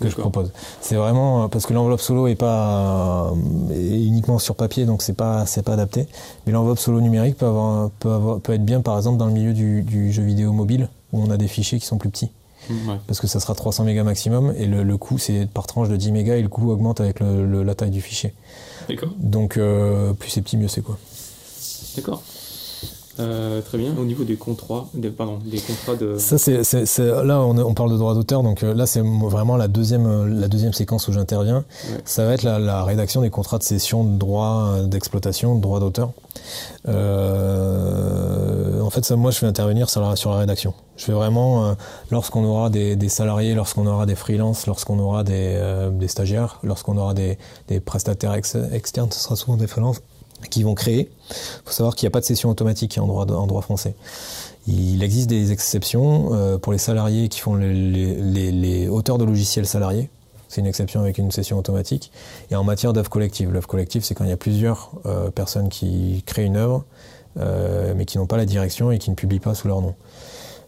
que 0.00 0.08
je 0.08 0.16
propose. 0.16 0.52
C'est 0.80 0.96
vraiment 0.96 1.44
euh, 1.44 1.48
parce 1.48 1.66
que 1.66 1.72
l'enveloppe 1.72 2.00
solo 2.00 2.26
est 2.26 2.34
pas 2.34 3.30
euh, 3.30 3.74
uniquement 3.74 4.38
sur 4.38 4.54
papier, 4.54 4.84
donc 4.84 5.02
c'est 5.02 5.14
pas 5.14 5.46
c'est 5.46 5.62
pas 5.62 5.74
adapté. 5.74 6.06
Mais 6.46 6.52
l'enveloppe 6.52 6.78
solo 6.78 7.00
numérique 7.00 7.36
peut 7.36 7.46
avoir, 7.46 7.90
peut 7.90 8.12
avoir 8.12 8.40
peut 8.40 8.54
être 8.54 8.64
bien 8.64 8.80
par 8.80 8.96
exemple 8.96 9.18
dans 9.18 9.26
le 9.26 9.32
milieu 9.32 9.52
du, 9.52 10.12
jeu 10.12 10.22
vidéo 10.22 10.52
mobile 10.52 10.88
où 11.12 11.22
on 11.22 11.30
a 11.30 11.36
des 11.36 11.48
fichiers 11.48 11.78
qui 11.78 11.86
sont 11.86 11.98
plus 11.98 12.10
petits. 12.10 12.30
Parce 13.06 13.20
que 13.20 13.28
ça 13.28 13.38
sera 13.38 13.54
300 13.54 13.84
mégas 13.84 14.02
maximum 14.02 14.52
et 14.56 14.66
le, 14.66 14.96
coût 14.96 15.18
c'est 15.18 15.48
par 15.48 15.68
tranche 15.68 15.88
de 15.88 15.96
10 15.96 16.10
mégas 16.10 16.34
et 16.34 16.42
le 16.42 16.48
coût 16.48 16.72
augmente 16.72 17.00
avec 17.00 17.20
le, 17.20 17.62
la 17.62 17.74
taille 17.76 17.92
du 17.92 18.00
fichier. 18.00 18.34
D'accord. 18.88 19.10
Donc 19.18 19.56
euh, 19.56 20.12
plus 20.14 20.30
c'est 20.30 20.42
petit 20.42 20.56
mieux 20.56 20.66
c'est 20.66 20.82
quoi. 20.82 20.98
D'accord. 21.94 22.22
Euh, 23.18 23.62
très 23.62 23.78
bien. 23.78 23.94
Au 23.98 24.04
niveau 24.04 24.24
des 24.24 24.36
contrats, 24.36 24.88
des, 24.92 25.08
pardon, 25.08 25.38
des 25.44 25.58
contrats 25.60 25.96
de. 25.96 26.18
Ça, 26.18 26.36
c'est, 26.38 26.98
là, 26.98 27.40
on, 27.40 27.56
on, 27.56 27.72
parle 27.74 27.90
de 27.92 27.96
droit 27.96 28.14
d'auteur, 28.14 28.42
donc 28.42 28.62
euh, 28.62 28.74
là, 28.74 28.84
c'est 28.86 29.00
vraiment 29.00 29.56
la 29.56 29.68
deuxième, 29.68 30.06
euh, 30.06 30.26
la 30.28 30.48
deuxième 30.48 30.74
séquence 30.74 31.08
où 31.08 31.12
j'interviens. 31.12 31.64
Ça 32.04 32.26
va 32.26 32.34
être 32.34 32.42
la, 32.42 32.84
rédaction 32.84 33.22
des 33.22 33.30
contrats 33.30 33.56
de 33.58 33.62
cession 33.62 34.04
de 34.04 34.18
droit 34.18 34.82
d'exploitation, 34.84 35.56
de 35.56 35.62
droit 35.62 35.80
d'auteur. 35.80 36.10
en 36.86 36.90
fait, 38.90 39.04
ça, 39.04 39.16
moi, 39.16 39.30
je 39.30 39.40
vais 39.40 39.46
intervenir 39.46 39.88
sur 39.88 40.02
la, 40.02 40.14
sur 40.16 40.30
la 40.30 40.38
rédaction. 40.38 40.74
Je 40.96 41.06
vais 41.06 41.14
vraiment, 41.14 41.74
lorsqu'on 42.10 42.44
aura 42.44 42.68
des, 42.70 42.96
des 42.96 43.08
salariés, 43.08 43.54
lorsqu'on 43.54 43.86
aura 43.86 44.04
des 44.06 44.14
freelances, 44.14 44.66
lorsqu'on 44.66 44.98
aura 44.98 45.24
des, 45.24 45.58
des 45.92 46.08
stagiaires, 46.08 46.58
lorsqu'on 46.62 46.98
aura 46.98 47.14
des, 47.14 47.38
des 47.68 47.80
prestataires 47.80 48.34
externes, 48.34 49.10
ce 49.10 49.20
sera 49.20 49.36
souvent 49.36 49.56
des 49.56 49.66
freelances 49.66 50.00
qui 50.48 50.62
vont 50.62 50.74
créer. 50.74 51.10
Il 51.30 51.34
faut 51.64 51.72
savoir 51.72 51.94
qu'il 51.94 52.06
n'y 52.06 52.08
a 52.08 52.12
pas 52.12 52.20
de 52.20 52.24
session 52.24 52.50
automatique 52.50 52.98
en 52.98 53.06
droit, 53.06 53.62
français. 53.62 53.94
Il 54.66 55.02
existe 55.02 55.28
des 55.28 55.52
exceptions 55.52 56.34
euh, 56.34 56.58
pour 56.58 56.72
les 56.72 56.78
salariés 56.78 57.28
qui 57.28 57.40
font 57.40 57.54
les, 57.54 58.88
auteurs 58.88 59.18
de 59.18 59.24
logiciels 59.24 59.66
salariés. 59.66 60.10
C'est 60.48 60.60
une 60.60 60.66
exception 60.66 61.00
avec 61.00 61.18
une 61.18 61.30
session 61.30 61.58
automatique. 61.58 62.12
Et 62.50 62.56
en 62.56 62.64
matière 62.64 62.92
d'œuvre 62.92 63.10
collective, 63.10 63.52
l'œuvre 63.52 63.66
collective, 63.66 64.04
c'est 64.04 64.14
quand 64.14 64.24
il 64.24 64.30
y 64.30 64.34
a 64.34 64.36
plusieurs 64.36 64.92
euh, 65.06 65.30
personnes 65.30 65.68
qui 65.68 66.22
créent 66.26 66.44
une 66.44 66.56
œuvre, 66.56 66.84
euh, 67.38 67.94
mais 67.96 68.04
qui 68.04 68.18
n'ont 68.18 68.26
pas 68.26 68.36
la 68.36 68.46
direction 68.46 68.90
et 68.90 68.98
qui 68.98 69.10
ne 69.10 69.16
publient 69.16 69.40
pas 69.40 69.54
sous 69.54 69.68
leur 69.68 69.80
nom. 69.80 69.94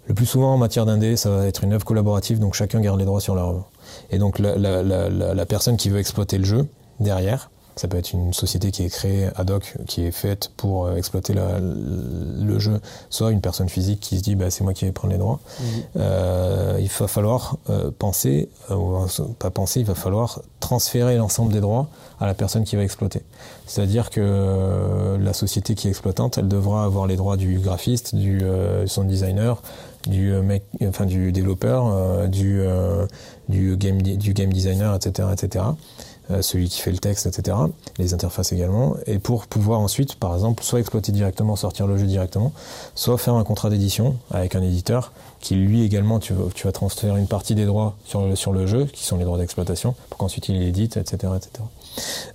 Le 0.06 0.14
plus 0.14 0.26
souvent 0.26 0.54
en 0.54 0.58
matière 0.58 0.86
d'indé, 0.86 1.16
ça 1.16 1.30
va 1.30 1.47
être 1.47 1.64
une 1.64 1.73
œuvre 1.73 1.85
collaborative, 1.85 2.38
donc 2.38 2.54
chacun 2.54 2.80
garde 2.80 2.99
les 2.99 3.04
droits 3.04 3.20
sur 3.20 3.35
leur 3.35 3.49
œuvre. 3.49 3.70
Et 4.11 4.18
donc 4.18 4.38
la 4.38 5.47
personne 5.47 5.76
qui 5.76 5.90
veut 5.90 5.99
exploiter 5.99 6.38
le 6.38 6.44
jeu 6.44 6.66
derrière, 6.99 7.50
ça 7.78 7.87
peut 7.87 7.97
être 7.97 8.12
une 8.12 8.32
société 8.32 8.70
qui 8.70 8.85
est 8.85 8.88
créée 8.88 9.28
ad 9.37 9.50
hoc, 9.50 9.76
qui 9.87 10.04
est 10.04 10.11
faite 10.11 10.50
pour 10.56 10.87
euh, 10.87 10.97
exploiter 10.97 11.32
le 11.32 12.58
jeu, 12.58 12.80
soit 13.08 13.30
une 13.30 13.40
personne 13.40 13.68
physique 13.68 14.00
qui 14.00 14.18
se 14.18 14.23
dit 14.23 14.35
bah, 14.35 14.50
c'est 14.50 14.64
moi 14.64 14.75
qui 14.75 14.85
vais 14.85 14.92
prendre 14.92 15.12
les 15.12 15.18
droits. 15.18 15.40
Mhm. 15.61 15.66
Euh, 15.97 16.78
il 16.80 16.88
va 16.88 17.06
falloir 17.06 17.56
euh, 17.70 17.90
penser, 17.97 18.49
ou 18.70 19.06
pas 19.38 19.50
penser, 19.50 19.80
il 19.80 19.87
va 19.87 19.94
falloir 19.94 20.42
transférer 20.61 21.16
l'ensemble 21.16 21.52
des 21.52 21.61
droits 21.61 21.88
à 22.20 22.26
la 22.26 22.35
personne 22.35 22.64
qui 22.64 22.75
va 22.75 22.82
exploiter. 22.82 23.23
C'est-à-dire 23.66 24.11
que 24.11 25.16
la 25.20 25.32
société 25.32 25.75
qui 25.75 25.87
est 25.87 25.90
exploitante, 25.90 26.38
elle 26.38 26.49
devra 26.49 26.85
avoir 26.85 27.06
les 27.06 27.16
droits 27.16 27.37
du 27.37 27.61
graphiste, 27.61 28.14
du 28.14 28.42
son 28.87 29.04
designer, 29.04 29.62
du 30.06 30.32
mec, 30.32 30.64
enfin 30.82 31.06
du 31.06 31.30
développeur, 31.30 32.28
du 32.28 32.62
du 33.49 33.76
game 33.76 34.02
du 34.02 34.32
game 34.32 34.52
designer, 34.52 34.94
etc., 34.94 35.28
etc. 35.32 35.64
Euh, 36.30 36.42
celui 36.42 36.68
qui 36.68 36.82
fait 36.82 36.90
le 36.90 36.99
texte, 36.99 37.26
etc. 37.26 37.56
Les 37.97 38.12
interfaces 38.12 38.52
également. 38.52 38.97
Et 39.06 39.18
pour 39.18 39.47
pouvoir 39.47 39.80
ensuite, 39.80 40.16
par 40.16 40.35
exemple, 40.35 40.62
soit 40.62 40.78
exploiter 40.78 41.11
directement, 41.11 41.56
sortir 41.56 41.87
le 41.87 41.97
jeu 41.97 42.06
directement, 42.06 42.52
soit 42.94 43.16
faire 43.16 43.35
un 43.35 43.44
contrat 43.44 43.70
d'édition 43.70 44.16
avec 44.30 44.54
un 44.54 44.62
éditeur 44.62 45.12
qui 45.40 45.54
lui 45.54 45.82
également, 45.85 46.18
tu, 46.18 46.35
tu 46.54 46.66
vas 46.66 46.73
transférer 46.73 47.18
une 47.18 47.28
partie 47.28 47.54
des 47.54 47.64
droits 47.64 47.97
sur 48.04 48.26
le, 48.26 48.37
sur 48.37 48.52
le 48.52 48.66
jeu, 48.66 48.85
qui 48.85 49.04
sont 49.04 49.16
les 49.16 49.25
droits 49.25 49.38
d'exploitation, 49.38 49.94
pour 50.11 50.18
qu'ensuite 50.18 50.49
il 50.49 50.58
l'édite, 50.58 50.99
etc. 50.99 51.32
etc. 51.37 51.64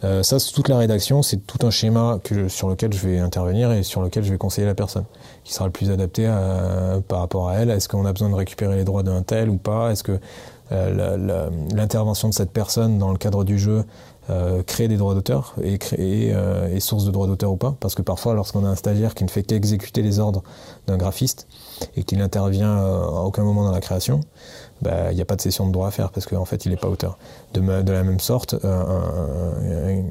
Euh, 0.03 0.23
ça, 0.23 0.37
toute 0.39 0.69
la 0.69 0.77
rédaction, 0.77 1.21
c'est 1.21 1.37
tout 1.45 1.65
un 1.65 1.69
schéma 1.69 2.19
que, 2.23 2.47
sur 2.47 2.69
lequel 2.69 2.93
je 2.93 3.07
vais 3.07 3.19
intervenir 3.19 3.71
et 3.71 3.83
sur 3.83 4.01
lequel 4.01 4.23
je 4.23 4.31
vais 4.31 4.37
conseiller 4.37 4.65
la 4.65 4.75
personne, 4.75 5.05
qui 5.43 5.53
sera 5.53 5.65
le 5.65 5.71
plus 5.71 5.91
adapté 5.91 6.25
à, 6.25 6.99
par 7.07 7.19
rapport 7.19 7.49
à 7.49 7.55
elle. 7.55 7.69
Est-ce 7.69 7.87
qu'on 7.87 8.05
a 8.05 8.11
besoin 8.11 8.29
de 8.29 8.35
récupérer 8.35 8.75
les 8.75 8.85
droits 8.85 9.03
d'un 9.03 9.21
tel 9.21 9.49
ou 9.49 9.57
pas? 9.57 9.91
Est-ce 9.91 10.03
que 10.03 10.19
l'intervention 10.71 12.29
de 12.29 12.33
cette 12.33 12.51
personne 12.51 12.97
dans 12.97 13.11
le 13.11 13.17
cadre 13.17 13.43
du 13.43 13.59
jeu 13.59 13.83
euh, 14.29 14.63
créer 14.63 14.87
des 14.87 14.95
droits 14.95 15.15
d'auteur 15.15 15.53
et, 15.61 15.77
créer, 15.77 16.31
euh, 16.33 16.73
et 16.73 16.79
source 16.79 17.03
de 17.03 17.11
droits 17.11 17.27
d'auteur 17.27 17.51
ou 17.51 17.57
pas. 17.57 17.75
Parce 17.81 17.93
que 17.93 18.01
parfois, 18.01 18.33
lorsqu'on 18.33 18.63
a 18.63 18.69
un 18.69 18.75
stagiaire 18.75 19.15
qui 19.15 19.25
ne 19.25 19.29
fait 19.29 19.43
qu'exécuter 19.43 20.01
les 20.01 20.19
ordres 20.19 20.43
d'un 20.87 20.95
graphiste 20.95 21.45
et 21.97 22.05
qu'il 22.05 22.19
n'intervient 22.19 22.71
euh, 22.71 23.01
à 23.01 23.21
aucun 23.23 23.43
moment 23.43 23.65
dans 23.65 23.73
la 23.73 23.81
création, 23.81 24.21
bah, 24.81 25.11
il 25.11 25.15
n'y 25.15 25.21
a 25.21 25.25
pas 25.25 25.35
de 25.35 25.41
cession 25.41 25.67
de 25.67 25.73
droit 25.73 25.89
à 25.89 25.91
faire 25.91 26.09
parce 26.09 26.25
qu'en 26.25 26.45
fait, 26.45 26.65
il 26.65 26.69
n'est 26.69 26.77
pas 26.77 26.87
auteur. 26.87 27.17
De, 27.53 27.59
de, 27.59 27.91
la 27.91 28.03
même 28.03 28.21
sorte, 28.21 28.55
un, 28.63 30.05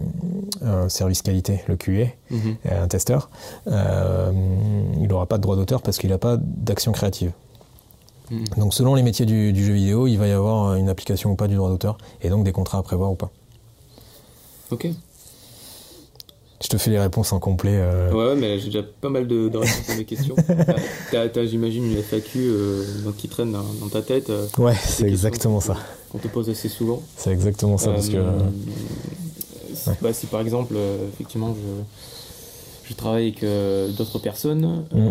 un, 0.61 0.89
service 0.91 1.23
qualité, 1.23 1.65
le 1.67 1.77
QA, 1.77 2.09
mhm. 2.31 2.57
un 2.71 2.89
testeur, 2.89 3.31
il 3.67 5.09
n'aura 5.09 5.25
pas 5.25 5.39
de 5.39 5.43
droit 5.43 5.57
d'auteur 5.57 5.81
parce 5.81 5.97
qu'il 5.97 6.11
n'a 6.11 6.19
pas 6.19 6.37
d'action 6.39 6.93
créative. 6.93 7.33
Mhm. 8.33 8.45
Donc 8.57 8.75
selon 8.75 8.95
les 8.95 9.03
métiers 9.03 9.27
du, 9.27 9.53
du, 9.53 9.65
jeu 9.65 9.75
vidéo, 9.75 10.07
il 10.07 10.17
va 10.17 10.27
y 10.27 10.33
avoir 10.33 10.75
une 10.75 10.89
application 10.89 11.33
ou 11.33 11.37
pas 11.37 11.49
du 11.49 11.55
droit 11.55 11.69
d'auteur 11.69 11.99
et 12.23 12.31
donc 12.31 12.45
des 12.45 12.53
contrats 12.53 12.79
à 12.79 12.83
prévoir 12.83 13.13
ou 13.13 13.15
pas. 13.15 13.31
Ok. 14.71 14.89
Je 16.63 16.69
te 16.69 16.79
fais 16.79 16.91
les 16.91 16.99
réponses 16.99 17.33
en 17.33 17.41
complet. 17.41 17.75
Euh. 17.75 18.13
Ouais, 18.13 18.41
mais 18.41 18.59
j'ai 18.59 18.67
déjà 18.67 18.83
pas 18.83 19.11
mal 19.11 19.27
de, 19.27 19.47
réponses 19.47 19.91
à 19.91 19.97
mes 19.97 20.05
questions. 20.05 20.37
T'as, 21.11 21.45
j'imagine, 21.45 21.85
une 21.85 21.99
FAQ 21.99 22.39
euh, 22.39 22.85
qui 23.19 23.29
traîne 23.29 23.53
dans, 23.53 23.89
ta 23.89 24.01
tête. 24.01 24.31
Euh, 24.31 24.47
ouais, 24.59 24.75
c'est 24.75 25.09
exactement 25.09 25.61
ça. 25.61 25.77
Qu'on 26.11 26.19
te 26.19 26.29
pose 26.29 26.49
assez 26.49 26.69
souvent. 26.69 27.03
C'est 27.17 27.33
exactement 27.33 27.77
ça, 27.77 27.91
parce 27.91 28.09
que. 28.09 28.23
Bah, 30.01 30.13
si 30.13 30.27
par 30.27 30.41
exemple, 30.41 30.77
effectivement, 31.13 31.55
je, 31.55 32.91
je 32.91 32.95
travaille 32.95 33.35
avec 33.37 33.97
d'autres 33.97 34.21
personnes, 34.21 34.85
mm. 34.93 35.11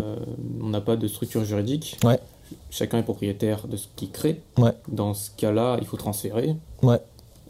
on 0.62 0.68
n'a 0.70 0.80
pas 0.80 0.96
de 0.96 1.06
structure 1.06 1.44
juridique. 1.44 1.98
Ouais. 2.02 2.18
Chacun 2.70 2.98
est 2.98 3.02
propriétaire 3.02 3.66
de 3.68 3.76
ce 3.76 3.86
qu'il 3.96 4.10
crée. 4.10 4.40
Ouais. 4.58 4.72
Dans 4.88 5.14
ce 5.14 5.30
cas-là, 5.36 5.78
il 5.80 5.86
faut 5.86 5.96
transférer. 5.96 6.56
Ouais. 6.82 7.00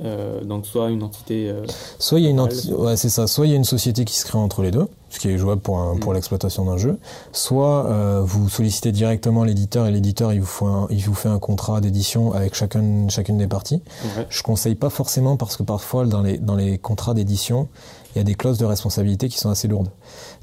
Euh, 0.04 0.42
donc 0.42 0.66
soit 0.66 0.90
une 0.90 1.02
entité. 1.02 1.48
Euh, 1.48 1.64
soit 1.98 2.18
il 2.18 2.24
y 2.24 2.26
a 2.26 2.30
une 2.30 2.40
ouais, 2.40 2.96
c'est 2.96 3.08
ça. 3.08 3.26
Soit 3.26 3.46
il 3.46 3.50
y 3.50 3.52
a 3.52 3.56
une 3.56 3.64
société 3.64 4.04
qui 4.04 4.16
se 4.16 4.24
crée 4.24 4.38
entre 4.38 4.62
les 4.62 4.70
deux, 4.70 4.88
ce 5.10 5.20
qui 5.20 5.28
est 5.28 5.38
jouable 5.38 5.60
pour, 5.60 5.78
pour 6.00 6.12
mm. 6.12 6.14
l'exploitation 6.14 6.64
d'un 6.64 6.76
jeu. 6.76 6.98
Soit 7.32 7.86
euh, 7.86 8.20
vous 8.24 8.48
sollicitez 8.48 8.90
directement 8.90 9.44
l'éditeur 9.44 9.86
et 9.86 9.92
l'éditeur 9.92 10.32
il 10.32 10.40
vous 10.40 10.46
fait 10.46 10.64
un, 10.64 10.86
il 10.90 11.04
vous 11.04 11.14
fait 11.14 11.28
un 11.28 11.38
contrat 11.38 11.80
d'édition 11.80 12.32
avec 12.32 12.54
chacune 12.54 13.10
chacune 13.10 13.38
des 13.38 13.46
parties. 13.46 13.82
Je 14.28 14.42
conseille 14.42 14.74
pas 14.74 14.90
forcément 14.90 15.36
parce 15.36 15.56
que 15.56 15.62
parfois 15.62 16.06
dans 16.06 16.22
les 16.22 16.38
dans 16.38 16.56
les 16.56 16.78
contrats 16.78 17.14
d'édition 17.14 17.68
il 18.14 18.18
y 18.18 18.20
a 18.20 18.24
des 18.24 18.34
clauses 18.34 18.58
de 18.58 18.64
responsabilité 18.64 19.28
qui 19.28 19.38
sont 19.38 19.50
assez 19.50 19.68
lourdes. 19.68 19.88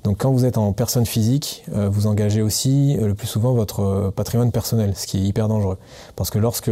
Donc 0.04 0.20
quand 0.20 0.32
vous 0.32 0.46
êtes 0.46 0.58
en 0.58 0.74
personne 0.74 1.06
physique, 1.06 1.64
euh, 1.74 1.90
vous 1.90 2.08
engagez 2.08 2.42
aussi 2.42 2.98
euh, 2.98 3.08
le 3.08 3.16
plus 3.16 3.28
souvent 3.28 3.54
votre 3.54 3.82
euh, 3.82 4.12
patrimoine 4.12 4.52
personnel, 4.52 4.94
ce 4.96 5.06
qui 5.06 5.18
est 5.18 5.22
hyper 5.22 5.48
dangereux. 5.48 5.78
Parce 6.16 6.30
que 6.30 6.40
lorsque, 6.40 6.72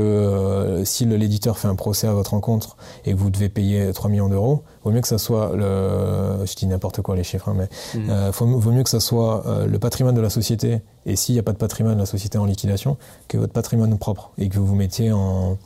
si 0.85 1.05
l'éditeur 1.05 1.57
fait 1.57 1.67
un 1.67 1.75
procès 1.75 2.07
à 2.07 2.13
votre 2.13 2.31
rencontre 2.31 2.77
et 3.05 3.11
que 3.11 3.17
vous 3.17 3.29
devez 3.29 3.49
payer 3.49 3.91
3 3.93 4.09
millions 4.09 4.29
d'euros, 4.29 4.63
vaut 4.83 4.91
mieux 4.91 5.01
que 5.01 5.07
ça 5.07 5.17
soit 5.17 5.51
le, 5.55 6.45
je 6.45 6.55
dis 6.55 6.67
n'importe 6.67 7.01
quoi 7.01 7.15
les 7.15 7.23
chiffres, 7.23 7.49
hein, 7.49 7.55
mais 7.55 7.99
mmh. 7.99 8.29
vaut 8.31 8.71
mieux 8.71 8.83
que 8.83 8.89
ça 8.89 8.99
soit 8.99 9.43
le 9.67 9.79
patrimoine 9.79 10.15
de 10.15 10.21
la 10.21 10.29
société, 10.29 10.81
et 11.05 11.15
s'il 11.15 11.33
n'y 11.33 11.39
a 11.39 11.43
pas 11.43 11.53
de 11.53 11.57
patrimoine 11.57 11.95
de 11.95 11.99
la 11.99 12.05
société 12.05 12.37
en 12.37 12.45
liquidation, 12.45 12.97
que 13.27 13.37
votre 13.37 13.53
patrimoine 13.53 13.97
propre, 13.97 14.31
et 14.37 14.49
que 14.49 14.57
vous 14.57 14.65
vous 14.65 14.75
mettiez 14.75 15.11
en, 15.11 15.57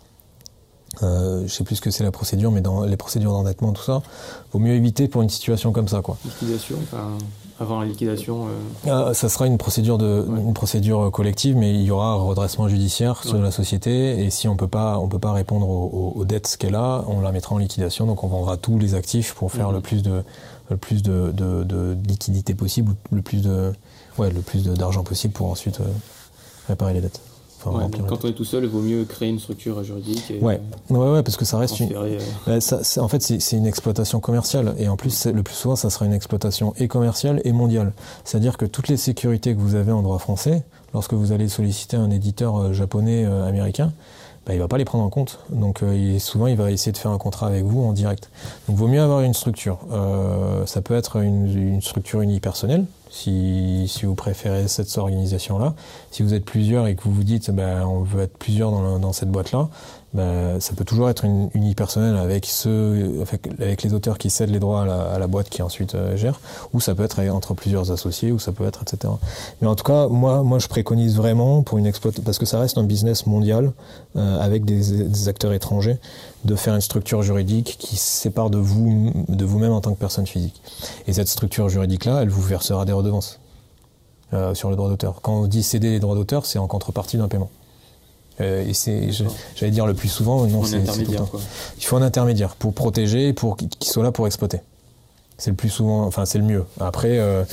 euh, 1.03 1.43
je 1.48 1.53
sais 1.53 1.63
plus 1.63 1.77
ce 1.77 1.81
que 1.81 1.89
c'est 1.89 2.03
la 2.03 2.12
procédure, 2.12 2.51
mais 2.51 2.62
dans 2.62 2.83
les 2.83 2.98
procédures 2.98 3.31
d'endettement, 3.31 3.71
tout 3.71 3.83
ça, 3.83 4.01
vaut 4.51 4.60
mieux 4.60 4.74
éviter 4.74 5.07
pour 5.07 5.21
une 5.21 5.29
situation 5.29 5.71
comme 5.71 5.88
ça, 5.88 6.01
quoi. 6.01 6.17
Liquidation, 6.25 6.75
enfin, 6.83 7.17
avant 7.60 7.79
la 7.79 7.88
liquidation. 7.88 8.48
Euh... 8.88 9.10
Ah, 9.10 9.13
ça 9.13 9.29
sera 9.29 9.48
une 9.48 9.57
procédure 9.57 9.98
de, 9.98 10.25
une 10.27 10.53
procédure 10.53 11.10
collective, 11.12 11.55
mais 11.55 11.74
il 11.74 11.83
y 11.83 11.91
aura 11.91 12.07
un 12.07 12.15
redressement 12.15 12.67
judiciaire 12.67 13.24
sur 13.24 13.39
la 13.39 13.51
société, 13.51 14.24
et 14.24 14.29
si 14.29 14.48
on 14.48 14.57
peut 14.57 14.67
pas, 14.67 15.00
on 15.00 15.07
peut 15.07 15.19
pas 15.19 15.31
répondre 15.31 15.67
aux, 15.69 16.25
dettes 16.25 16.57
qu'elle 16.60 16.75
a, 16.75 17.05
on 17.07 17.21
la 17.21 17.31
mettra 17.31 17.55
en 17.55 17.57
liquidation, 17.57 18.05
donc 18.05 18.24
on 18.24 18.27
vendra 18.27 18.57
tous 18.57 18.77
les 18.77 18.93
actifs 18.93 19.33
pour 19.33 19.51
faire 19.51 19.69
mhm. 19.69 19.75
le 19.75 19.81
plus 19.81 20.03
de, 20.03 20.24
le 20.69 20.77
plus 20.77 21.01
de, 21.03 21.31
de, 21.31 21.63
de, 21.63 21.98
liquidité 22.05 22.53
possible, 22.53 22.95
le 23.12 23.21
plus 23.21 23.41
de, 23.41 23.71
ouais, 24.17 24.29
le 24.29 24.41
plus 24.41 24.65
d'argent 24.65 25.03
possible 25.03 25.33
pour 25.33 25.50
ensuite 25.50 25.79
euh, 25.79 25.86
réparer 26.67 26.93
les 26.93 27.01
dettes 27.01 27.21
quand 27.63 28.25
on 28.25 28.27
est 28.27 28.34
tout 28.34 28.46
seul, 28.46 28.63
il 28.63 28.70
vaut 28.70 28.82
mieux 28.82 29.06
créer 29.06 29.30
une 29.30 29.39
structure 29.39 29.84
juridique. 29.84 30.34
ouais. 30.41 30.60
ouais, 30.89 30.98
ouais, 30.98 31.24
parce 31.24 31.38
que 31.38 31.46
ça 31.46 31.58
reste 31.58 31.80
une. 31.80 31.94
Euh, 32.48 32.60
ça, 32.60 32.82
en 33.01 33.08
fait, 33.08 33.22
c'est 33.22 33.58
une 33.58 33.65
exploitation 33.65 34.20
commerciale. 34.20 34.74
Et 34.77 34.88
en 34.88 34.98
plus, 34.98 35.25
le 35.27 35.44
plus 35.44 35.56
souvent, 35.56 35.75
ça 35.75 35.89
sera 35.89 36.06
une 36.06 36.13
exploitation 36.13 36.74
et 36.77 36.88
commerciale 36.88 37.41
et 37.44 37.51
mondiale. 37.51 37.94
C'est-à-dire 38.24 38.58
que 38.58 38.65
toutes 38.65 38.88
les 38.88 38.98
sécurités 38.98 39.53
que 39.53 39.60
vous 39.60 39.75
avez 39.75 39.91
en 39.91 40.01
droit 40.01 40.20
français, 40.20 40.63
lorsque 40.94 41.13
vous 41.13 41.32
allez 41.32 41.48
solliciter 41.48 41.98
un 41.98 42.10
éditeur 42.10 42.58
euh, 42.58 42.74
japonais, 42.74 43.25
euh, 43.25 43.48
américain, 43.48 43.91
bah, 44.46 44.53
il 44.53 44.60
va 44.60 44.68
pas 44.68 44.77
les 44.77 44.86
prendre 44.86 45.03
en 45.03 45.10
compte. 45.10 45.39
Donc 45.51 45.82
souvent, 46.18 46.48
il 46.48 46.58
va 46.58 46.72
essayer 46.72 46.91
de 46.91 46.98
faire 46.98 47.12
un 47.12 47.20
contrat 47.20 47.48
avec 47.48 47.63
vous 47.63 47.84
en 47.84 47.94
direct. 47.94 48.32
Donc, 48.68 48.75
vaut 48.75 48.88
mieux 48.88 49.01
avoir 49.01 49.22
une 49.22 49.36
structure. 49.36 49.77
ça 50.65 50.82
peut 50.82 50.96
être 50.96 51.18
une, 51.18 51.46
une 51.56 51.82
structure 51.82 52.22
unipersonnelle, 52.22 52.86
si, 53.12 53.89
vous 54.03 54.15
préférez 54.15 54.68
cette 54.68 54.98
organisation-là. 54.98 55.75
Si 56.12 56.24
vous 56.24 56.34
êtes 56.34 56.46
plusieurs 56.46 56.88
et 56.88 56.96
que 56.96 57.03
vous 57.03 57.12
vous 57.12 57.24
dites, 57.24 57.51
ben, 57.51 57.86
on 57.86 58.01
veut 58.01 58.24
être 58.24 58.38
plusieurs 58.38 58.72
dans, 58.72 59.00
dans 59.00 59.13
cette 59.13 59.30
boîte-là, 59.30 59.70
ben, 60.13 60.60
ça 60.60 60.74
peut 60.74 60.84
toujours 60.84 61.10
être 61.10 61.24
une 61.24 61.50
unipersonnelle 61.53 62.18
avec 62.18 62.46
ceux, 62.46 63.24
avec, 63.60 63.82
les 63.84 63.94
auteurs 63.94 64.18
qui 64.18 64.30
cèdent 64.30 64.50
les 64.50 64.60
droits 64.60 64.82
à 64.82 64.86
la, 64.86 65.01
à 65.03 65.20
la 65.20 65.27
boîte 65.27 65.50
qui 65.50 65.62
ensuite 65.62 65.96
euh, 65.96 66.18
gère, 66.18 66.41
ou 66.74 66.82
ça 66.82 66.94
peut 66.96 67.03
être 67.03 67.20
entre 67.30 67.53
plusieurs 67.53 67.91
associés, 67.91 68.34
ou 68.34 68.39
ça 68.39 68.51
peut 68.51 68.65
être, 68.65 68.82
etc. 68.82 69.13
Mais 69.62 69.68
en 69.70 69.75
tout 69.75 69.86
cas, 69.86 70.08
moi, 70.08 70.44
moi, 70.44 70.60
je 70.60 70.68
préconise 70.68 71.15
vraiment 71.15 71.63
pour 71.63 71.77
une 71.77 71.86
exploitation, 71.86 72.24
parce 72.24 72.39
que 72.39 72.46
ça 72.46 72.60
reste 72.60 72.77
un 72.77 72.84
business 72.84 73.25
mondial 73.25 73.72
euh, 74.18 74.39
avec 74.41 74.65
des, 74.65 75.08
des, 75.08 75.30
acteurs 75.30 75.53
étrangers, 75.53 75.98
de 76.44 76.56
faire 76.56 76.75
une 76.75 76.82
structure 76.82 77.22
juridique 77.22 77.77
qui 77.80 77.96
sépare 77.96 78.50
de 78.50 78.58
vous, 78.58 79.13
de 79.30 79.46
vous-même 79.46 79.72
en 79.72 79.80
tant 79.80 79.94
que 79.94 80.00
personne 80.00 80.27
physique. 80.27 80.62
Et 81.08 81.13
cette 81.13 81.30
structure 81.30 81.70
juridique-là, 81.70 82.24
elle 82.24 82.30
vous 82.30 82.41
versera 82.41 82.84
des 82.84 82.94
redevances 82.94 83.39
euh, 84.34 84.53
sur 84.56 84.70
le 84.70 84.75
droit 84.75 84.89
d'auteur. 84.89 85.22
Quand 85.22 85.34
on 85.34 85.48
dit 85.48 85.63
céder 85.63 85.89
les 85.89 86.00
droits 86.00 86.15
d'auteur, 86.15 86.46
c'est 86.46 86.60
en 86.60 86.68
contrepartie 86.68 87.18
d'un 87.18 87.30
paiement. 87.30 87.50
Euh, 88.41 88.67
et 88.67 88.74
c'est, 88.74 89.10
j'allais 89.55 89.71
dire 89.71 89.86
le 89.86 89.93
plus 89.93 90.10
souvent, 90.10 90.45
non, 90.48 90.63
c'est, 90.63 90.81
Il 91.77 91.86
faut 91.86 91.98
un 91.98 92.01
intermédiaire 92.01 92.55
pour 92.55 92.74
protéger, 92.74 93.33
pour 93.33 93.57
qu'il 93.57 93.69
soit 93.81 94.03
là 94.03 94.12
pour 94.12 94.27
exploiter. 94.27 94.60
C'est 95.38 95.51
le 95.51 95.55
plus 95.55 95.69
souvent, 95.69 96.05
enfin 96.05 96.25
c'est 96.25 96.38
le 96.38 96.43
mieux. 96.43 96.65
Après, 96.79 97.17
euh, 97.19 97.43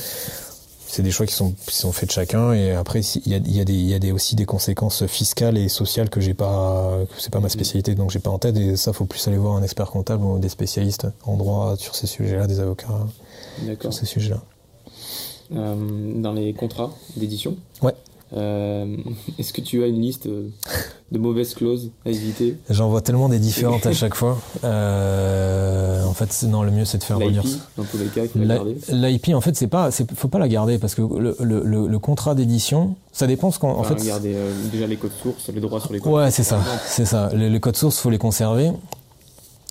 c'est 0.87 1.01
des 1.01 1.11
choix 1.11 1.25
qui 1.25 1.33
sont, 1.33 1.53
qui 1.67 1.75
sont 1.75 1.91
faits 1.91 2.09
de 2.09 2.13
chacun, 2.13 2.53
et 2.53 2.71
après 2.71 3.01
il 3.01 3.31
y 3.31 3.35
a, 3.35 3.37
y 3.37 3.61
a, 3.61 3.65
des, 3.65 3.73
y 3.73 3.93
a 3.93 3.99
des, 3.99 4.11
aussi 4.11 4.35
des 4.35 4.45
conséquences 4.45 5.05
fiscales 5.05 5.57
et 5.57 5.69
sociales 5.69 6.09
que 6.09 6.21
j'ai 6.21 6.33
pas, 6.33 6.91
que 7.09 7.21
c'est 7.21 7.31
pas 7.31 7.39
ma 7.39 7.47
mm. 7.47 7.51
spécialité, 7.51 7.95
donc 7.95 8.11
j'ai 8.11 8.19
pas 8.19 8.31
en 8.31 8.39
tête. 8.39 8.57
Et 8.57 8.75
ça, 8.75 8.93
faut 8.93 9.05
plus 9.05 9.27
aller 9.27 9.37
voir 9.37 9.55
un 9.55 9.63
expert 9.63 9.89
comptable 9.91 10.23
ou 10.23 10.39
des 10.39 10.49
spécialistes 10.49 11.07
en 11.25 11.37
droit 11.37 11.75
sur 11.77 11.95
ces 11.95 12.07
sujets-là, 12.07 12.47
des 12.47 12.59
avocats 12.59 12.87
sur 13.81 13.93
ces 13.93 14.05
sujets-là. 14.05 14.41
Euh, 15.55 16.21
dans 16.21 16.33
les 16.33 16.53
contrats 16.53 16.91
d'édition? 17.15 17.57
Ouais. 17.81 17.95
Euh, 18.33 18.95
est-ce 19.39 19.53
que 19.53 19.61
tu 19.61 19.83
as 19.83 19.87
une 19.87 20.01
liste 20.01 20.27
de 20.27 21.17
mauvaises 21.17 21.53
clauses 21.53 21.91
à 22.05 22.09
éviter? 22.09 22.57
J'en 22.69 22.89
vois 22.89 23.01
tellement 23.01 23.29
des 23.29 23.39
différentes 23.39 23.85
à 23.85 23.93
chaque 23.93 24.15
fois. 24.15 24.37
Euh, 24.63 26.03
en 26.05 26.13
fait, 26.13 26.43
non, 26.47 26.63
le 26.63 26.71
mieux 26.71 26.85
c'est 26.85 26.97
de 26.97 27.03
faire 27.03 27.17
relire. 27.17 27.43
Dans 27.77 27.83
tous 27.83 27.97
les 27.97 28.05
cas, 28.05 28.21
L'IP, 28.89 29.29
en 29.33 29.41
fait, 29.41 29.55
c'est 29.55 29.67
pas, 29.67 29.89
faut 29.91 30.27
pas 30.27 30.39
la 30.39 30.47
garder 30.47 30.77
parce 30.77 30.95
que 30.95 31.01
le, 31.01 31.35
le, 31.39 31.87
le, 31.87 31.99
contrat 31.99 32.35
d'édition, 32.35 32.95
ça 33.11 33.27
dépend 33.27 33.51
ce 33.51 33.59
qu'on. 33.59 33.71
En 33.71 33.83
fait, 33.83 33.95
garder 34.05 34.33
euh, 34.35 34.51
déjà 34.71 34.87
les 34.87 34.97
codes 34.97 35.11
sources, 35.21 35.49
les 35.53 35.61
droits 35.61 35.79
sur 35.79 35.93
les 35.93 35.99
codes. 35.99 36.13
Ouais, 36.13 36.31
c'est 36.31 36.43
ça, 36.43 36.59
c'est 36.85 37.05
ça. 37.05 37.29
Les, 37.33 37.49
les 37.49 37.59
codes 37.59 37.75
sources, 37.75 37.99
faut 37.99 38.09
les 38.09 38.17
conserver. 38.17 38.71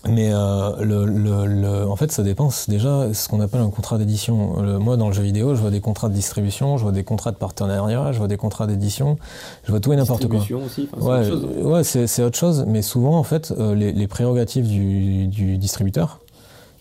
Mais 0.06 0.30
euh, 0.32 0.76
le, 0.80 1.04
le, 1.04 1.88
en 1.88 1.96
fait, 1.96 2.12
ça 2.12 2.22
dépend 2.22 2.50
déjà 2.68 3.12
ce 3.12 3.28
qu'on 3.28 3.40
appelle 3.40 3.60
un 3.60 3.68
contrat 3.68 3.98
d'édition. 3.98 4.62
Moi, 4.78 4.96
dans 4.96 5.08
le 5.08 5.12
jeu 5.12 5.24
vidéo, 5.24 5.56
je 5.56 5.60
vois 5.60 5.72
des 5.72 5.80
contrats 5.80 6.08
de 6.08 6.14
distribution, 6.14 6.76
je 6.78 6.84
vois 6.84 6.92
des 6.92 7.02
contrats 7.02 7.32
de 7.32 7.36
partenariat, 7.36 8.12
je 8.12 8.18
vois 8.18 8.28
des 8.28 8.36
contrats 8.36 8.68
d'édition, 8.68 9.18
je 9.64 9.72
vois 9.72 9.80
tout 9.80 9.92
et 9.92 9.96
n'importe 9.96 10.28
quoi. 10.28 10.38
Aussi, 10.38 10.88
ouais, 11.00 11.30
ouais, 11.62 11.82
c'est 11.82 12.22
autre 12.22 12.38
chose. 12.38 12.64
Mais 12.68 12.80
souvent, 12.80 13.18
en 13.18 13.24
fait, 13.24 13.52
euh, 13.58 13.74
les, 13.74 13.92
les 13.92 14.06
prérogatives 14.06 14.68
du, 14.68 15.26
du 15.26 15.58
distributeur 15.58 16.20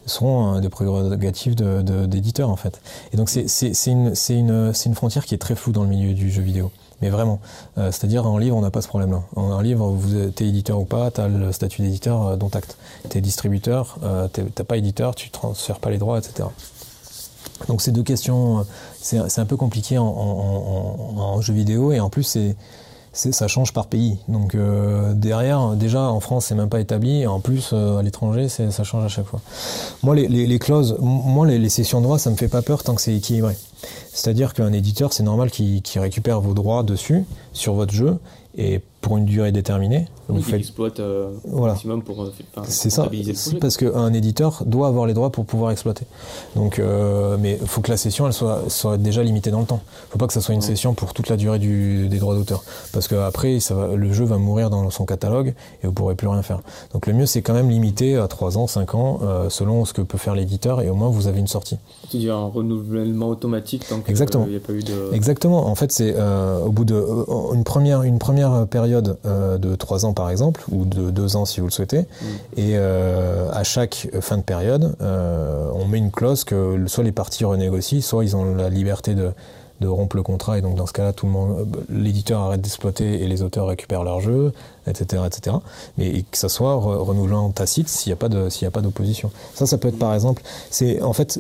seront 0.06 0.56
euh, 0.56 0.60
des 0.60 0.70
prérogatives 0.70 1.56
d'éditeur, 1.56 2.48
de, 2.50 2.54
en 2.54 2.56
fait. 2.56 2.80
Et 3.14 3.18
donc, 3.18 3.30
c'est 3.30 3.48
une, 3.88 4.14
une, 4.30 4.74
une 4.86 4.96
frontière 4.96 5.26
qui 5.26 5.34
est 5.34 5.40
très 5.40 5.56
floue 5.56 5.72
dans 5.72 5.84
le 5.84 5.90
milieu 5.90 6.14
du 6.14 6.30
jeu 6.30 6.44
vidéo 6.44 6.72
mais 7.02 7.10
vraiment. 7.10 7.40
Euh, 7.78 7.92
c'est-à-dire 7.92 8.26
en 8.26 8.38
livre, 8.38 8.56
on 8.56 8.62
n'a 8.62 8.72
pas 8.72 8.82
ce 8.82 8.88
problème-là. 8.88 9.22
En 9.36 9.60
livre, 9.62 9.88
vous 9.88 10.16
êtes 10.16 10.42
éditeur 10.42 10.80
ou 10.80 10.86
pas, 10.86 11.12
tu 11.12 11.22
as 11.22 11.28
le 11.28 11.52
statut 11.52 11.82
d'éditeur 11.82 12.28
euh, 12.28 12.36
dont 12.36 12.50
acte. 12.50 12.78
Tu 13.10 13.18
es 13.18 13.22
distributeur, 13.22 13.98
euh, 14.04 14.28
n'es 14.38 14.64
pas 14.64 14.78
éditeur, 14.78 15.16
tu 15.16 15.30
transfères 15.30 15.80
pas 15.80 15.90
les 15.90 15.98
droits, 15.98 16.18
etc. 16.18 16.50
Donc 17.68 17.82
ces 17.82 17.92
deux 17.92 18.04
questions, 18.04 18.66
c'est 19.02 19.40
un 19.40 19.46
peu 19.46 19.58
compliqué 19.58 19.98
en, 19.98 20.06
en, 20.06 21.42
jeu 21.42 21.54
vidéo 21.54 21.92
et 21.92 22.00
en 22.00 22.10
plus 22.10 22.22
c'est 22.22 22.56
ça 23.18 23.48
change 23.48 23.74
par 23.74 23.88
pays. 23.88 24.18
Donc 24.28 24.56
derrière, 25.16 25.72
déjà 25.72 26.02
en 26.02 26.20
France, 26.20 26.46
c'est 26.46 26.56
même 26.56 26.70
pas 26.70 26.80
établi, 26.80 27.22
et 27.22 27.28
en 27.28 27.40
plus 27.40 27.74
à 27.74 28.02
l'étranger, 28.02 28.48
ça 28.48 28.84
change 28.84 29.04
à 29.04 29.08
chaque 29.08 29.26
fois. 29.26 29.42
Moi, 30.04 30.16
les 30.16 30.60
clauses, 30.60 30.98
moi 31.00 31.48
les, 31.48 31.60
les, 31.60 31.70
sessions 31.70 32.00
de 32.00 32.04
droit, 32.04 32.20
ça 32.20 32.30
me 32.30 32.36
fait 32.36 32.48
pas 32.48 32.62
peur 32.62 32.84
tant 32.84 32.96
que 32.96 33.02
c'est 33.02 33.16
équilibré. 33.16 33.56
C'est-à-dire 34.14 34.54
qu'un 34.54 34.74
éditeur, 34.74 35.14
c'est 35.14 35.24
normal 35.24 35.52
qu'il 35.52 35.82
récupère 35.96 36.42
vos 36.42 36.54
droits 36.54 36.84
dessus, 36.84 37.24
sur 37.54 37.74
votre 37.74 37.94
jeu, 37.94 38.18
et 38.58 38.82
pour 39.02 39.18
une 39.18 39.26
durée 39.26 39.52
déterminée. 39.52 40.06
Vous 40.28 40.42
faites 40.42 40.60
exploite 40.60 41.00
euh, 41.00 41.30
voilà. 41.46 41.74
maximum 41.74 42.02
pour 42.02 42.22
euh, 42.22 42.32
C'est 42.66 42.90
ça, 42.90 43.10
parce 43.62 43.78
qu'un 43.78 44.12
éditeur 44.12 44.64
doit 44.66 44.88
avoir 44.88 45.06
les 45.06 45.14
droits 45.14 45.32
pour 45.32 45.46
pouvoir 45.46 45.72
exploiter. 45.72 46.06
Donc, 46.56 46.80
euh, 46.80 47.38
mais 47.40 47.58
il 47.62 47.68
faut 47.68 47.80
que 47.80 47.90
la 47.90 47.96
session 47.96 48.28
elle 48.28 48.34
soit, 48.34 48.64
soit 48.68 48.98
déjà 48.98 49.24
limitée 49.24 49.52
dans 49.52 49.62
le 49.62 49.66
temps. 49.66 49.82
Il 49.86 50.08
ne 50.08 50.12
faut 50.12 50.18
pas 50.18 50.28
que 50.28 50.34
ça 50.34 50.42
soit 50.42 50.54
une 50.54 50.62
session 50.62 50.94
pour 50.94 51.14
toute 51.14 51.30
la 51.30 51.38
durée 51.38 51.60
du, 51.60 52.10
des 52.10 52.18
droits 52.18 52.36
d'auteur, 52.36 52.64
parce 52.92 53.08
qu'après 53.08 53.60
le 53.96 54.12
jeu 54.12 54.26
va 54.26 54.38
mourir 54.38 54.70
dans 54.70 54.90
son 54.90 55.06
catalogue 55.06 55.50
et 55.50 55.54
vous 55.84 55.92
ne 55.92 55.96
pourrez 55.96 56.16
plus 56.16 56.28
rien 56.28 56.42
faire. 56.42 56.60
Donc 56.94 57.08
le 57.08 57.14
mieux 57.14 57.26
c'est 57.26 57.42
quand 57.42 57.54
même 57.54 57.70
limiter 57.70 58.18
à 58.18 58.28
3 58.28 58.58
ans, 58.58 58.68
5 58.68 58.96
ans, 58.96 59.20
selon 59.50 59.86
ce 59.86 59.94
que 59.94 60.02
peut 60.02 60.18
faire 60.18 60.36
l'éditeur, 60.36 60.82
et 60.82 60.90
au 60.90 60.96
moins 60.96 61.10
vous 61.10 61.28
avez 61.28 61.40
une 61.40 61.48
sortie. 61.48 61.78
Tu 62.10 62.18
dis 62.18 62.30
un 62.30 62.46
renouvellement 62.48 63.30
automatique 63.30 63.88
tant 63.88 64.02
qu'il 64.02 64.14
n'y 64.14 64.56
a 64.56 64.60
pas 64.60 64.74
eu 64.74 64.84
de... 64.84 65.14
Exactement. 65.14 65.68
En 65.68 65.76
fait, 65.76 65.92
c'est 65.92 66.16
au 66.66 66.72
bout 66.72 66.86
de 66.86 67.02
une 67.54 67.64
première 67.64 68.04
une 68.04 68.20
première 68.20 68.68
période 68.68 68.87
de 68.90 69.76
3 69.76 70.06
ans 70.06 70.14
par 70.14 70.30
exemple, 70.30 70.64
ou 70.72 70.86
de 70.86 71.12
2 71.12 71.36
ans 71.36 71.46
si 71.46 71.60
vous 71.60 71.68
le 71.68 71.72
souhaitez, 71.72 72.02
mm. 72.02 72.26
et 72.58 72.72
euh, 72.74 73.50
à 73.52 73.64
chaque 73.64 74.10
fin 74.22 74.38
de 74.38 74.44
période, 74.44 74.96
euh, 75.02 75.70
on 75.74 75.86
met 75.86 75.98
une 75.98 76.12
clause 76.12 76.44
que 76.44 76.86
soit 76.88 77.04
les 77.04 77.12
parties 77.12 77.46
renégocient, 77.46 78.02
soit 78.02 78.24
ils 78.24 78.36
ont 78.36 78.56
la 78.56 78.70
liberté 78.70 79.16
de, 79.16 79.32
rompre 79.84 80.16
le 80.16 80.24
contrat, 80.24 80.58
et 80.58 80.62
donc 80.62 80.76
dans 80.76 80.88
ce 80.88 80.94
cas-là, 80.94 81.14
tout 81.14 81.28
le 81.28 81.32
monde, 81.32 81.68
l'éditeur 81.90 82.42
arrête 82.42 82.62
d'exploiter 82.62 83.22
et 83.22 83.28
les 83.28 83.44
auteurs 83.44 83.68
récupèrent 83.68 84.04
leur 84.04 84.22
jeu, 84.22 84.52
etc., 84.88 85.24
etc. 85.28 85.58
Mais 86.00 86.24
que 86.24 86.38
ça 86.38 86.50
soit 86.50 86.76
renouvelant 86.76 87.52
tacite 87.52 87.88
s'il 87.88 88.10
n'y 88.10 88.14
a 88.14 88.18
pas 88.18 88.30
de, 88.30 88.50
s'il 88.50 88.68
a 88.68 88.72
pas 88.72 88.82
d'opposition. 88.82 89.30
Ça, 89.54 89.68
ça 89.68 89.78
peut 89.78 89.90
être 89.90 90.00
par 90.00 90.16
exemple, 90.16 90.42
c'est 90.72 91.02
en 91.04 91.14
fait 91.14 91.40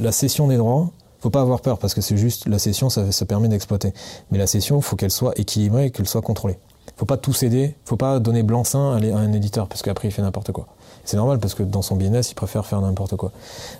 la 0.00 0.10
cession 0.10 0.48
des 0.48 0.56
droits 0.56 0.90
faut 1.20 1.30
pas 1.30 1.40
avoir 1.40 1.60
peur 1.60 1.78
parce 1.78 1.94
que 1.94 2.00
c'est 2.00 2.16
juste 2.16 2.46
la 2.46 2.58
cession, 2.58 2.90
ça, 2.90 3.12
ça 3.12 3.26
permet 3.26 3.48
d'exploiter. 3.48 3.92
Mais 4.30 4.38
la 4.38 4.46
cession, 4.46 4.80
faut 4.80 4.96
qu'elle 4.96 5.10
soit 5.10 5.38
équilibrée 5.38 5.86
et 5.86 5.90
qu'elle 5.90 6.08
soit 6.08 6.22
contrôlée 6.22 6.58
faut 7.00 7.06
pas 7.06 7.16
tout 7.16 7.32
céder, 7.32 7.74
faut 7.86 7.96
pas 7.96 8.18
donner 8.18 8.42
blanc-seing 8.42 8.92
à, 8.92 9.16
un 9.16 9.32
éditeur 9.32 9.68
parce 9.68 9.80
qu'après 9.80 10.08
il 10.08 10.10
fait 10.10 10.20
n'importe 10.20 10.52
quoi. 10.52 10.66
C'est 11.04 11.16
normal 11.16 11.38
parce 11.38 11.54
que 11.54 11.62
dans 11.62 11.80
son 11.80 11.96
business, 11.96 12.30
il 12.30 12.34
préfère 12.34 12.66
faire 12.66 12.82
n'importe 12.82 13.16
quoi. 13.16 13.32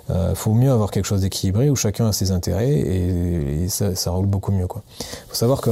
Euh, 0.09 0.35
faut 0.35 0.55
mieux 0.55 0.71
avoir 0.71 0.91
quelque 0.91 1.05
chose 1.05 1.21
d'équilibré 1.21 1.69
où 1.69 1.77
chacun 1.77 2.07
a 2.07 2.13
ses 2.13 2.31
intérêts 2.31 2.71
et, 2.71 3.69
ça, 3.69 4.11
roule 4.11 4.25
beaucoup 4.25 4.53
mieux. 4.53 4.67
Il 4.67 5.29
faut 5.29 5.35
savoir 5.35 5.61
que 5.61 5.71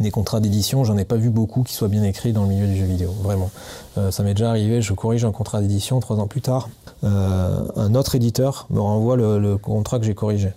des 0.00 0.10
contrats 0.10 0.40
d'édition, 0.40 0.84
j'en 0.84 0.96
ai 0.96 1.04
pas 1.04 1.16
vu 1.16 1.30
beaucoup 1.30 1.62
qui 1.62 1.74
soient 1.74 1.88
bien 1.88 2.02
écrits 2.02 2.32
dans 2.32 2.42
le 2.42 2.48
milieu 2.48 2.66
du 2.66 2.76
jeu 2.76 2.84
vidéo, 2.84 3.10
vraiment. 3.22 3.50
Euh, 3.96 4.10
ça 4.10 4.22
m'est 4.22 4.34
déjà 4.34 4.50
arrivé, 4.50 4.82
je 4.82 4.92
corrige 4.92 5.24
un 5.24 5.32
contrat 5.32 5.60
d'édition 5.60 6.00
trois 6.00 6.18
ans 6.18 6.26
plus 6.26 6.40
tard, 6.40 6.68
euh, 7.04 7.64
un 7.76 7.94
autre 7.94 8.14
éditeur 8.14 8.66
me 8.70 8.80
renvoie 8.80 9.16
le 9.16 9.56
contrat 9.56 9.98
que 9.98 10.04
j'ai 10.04 10.14
corrigé. 10.14 10.52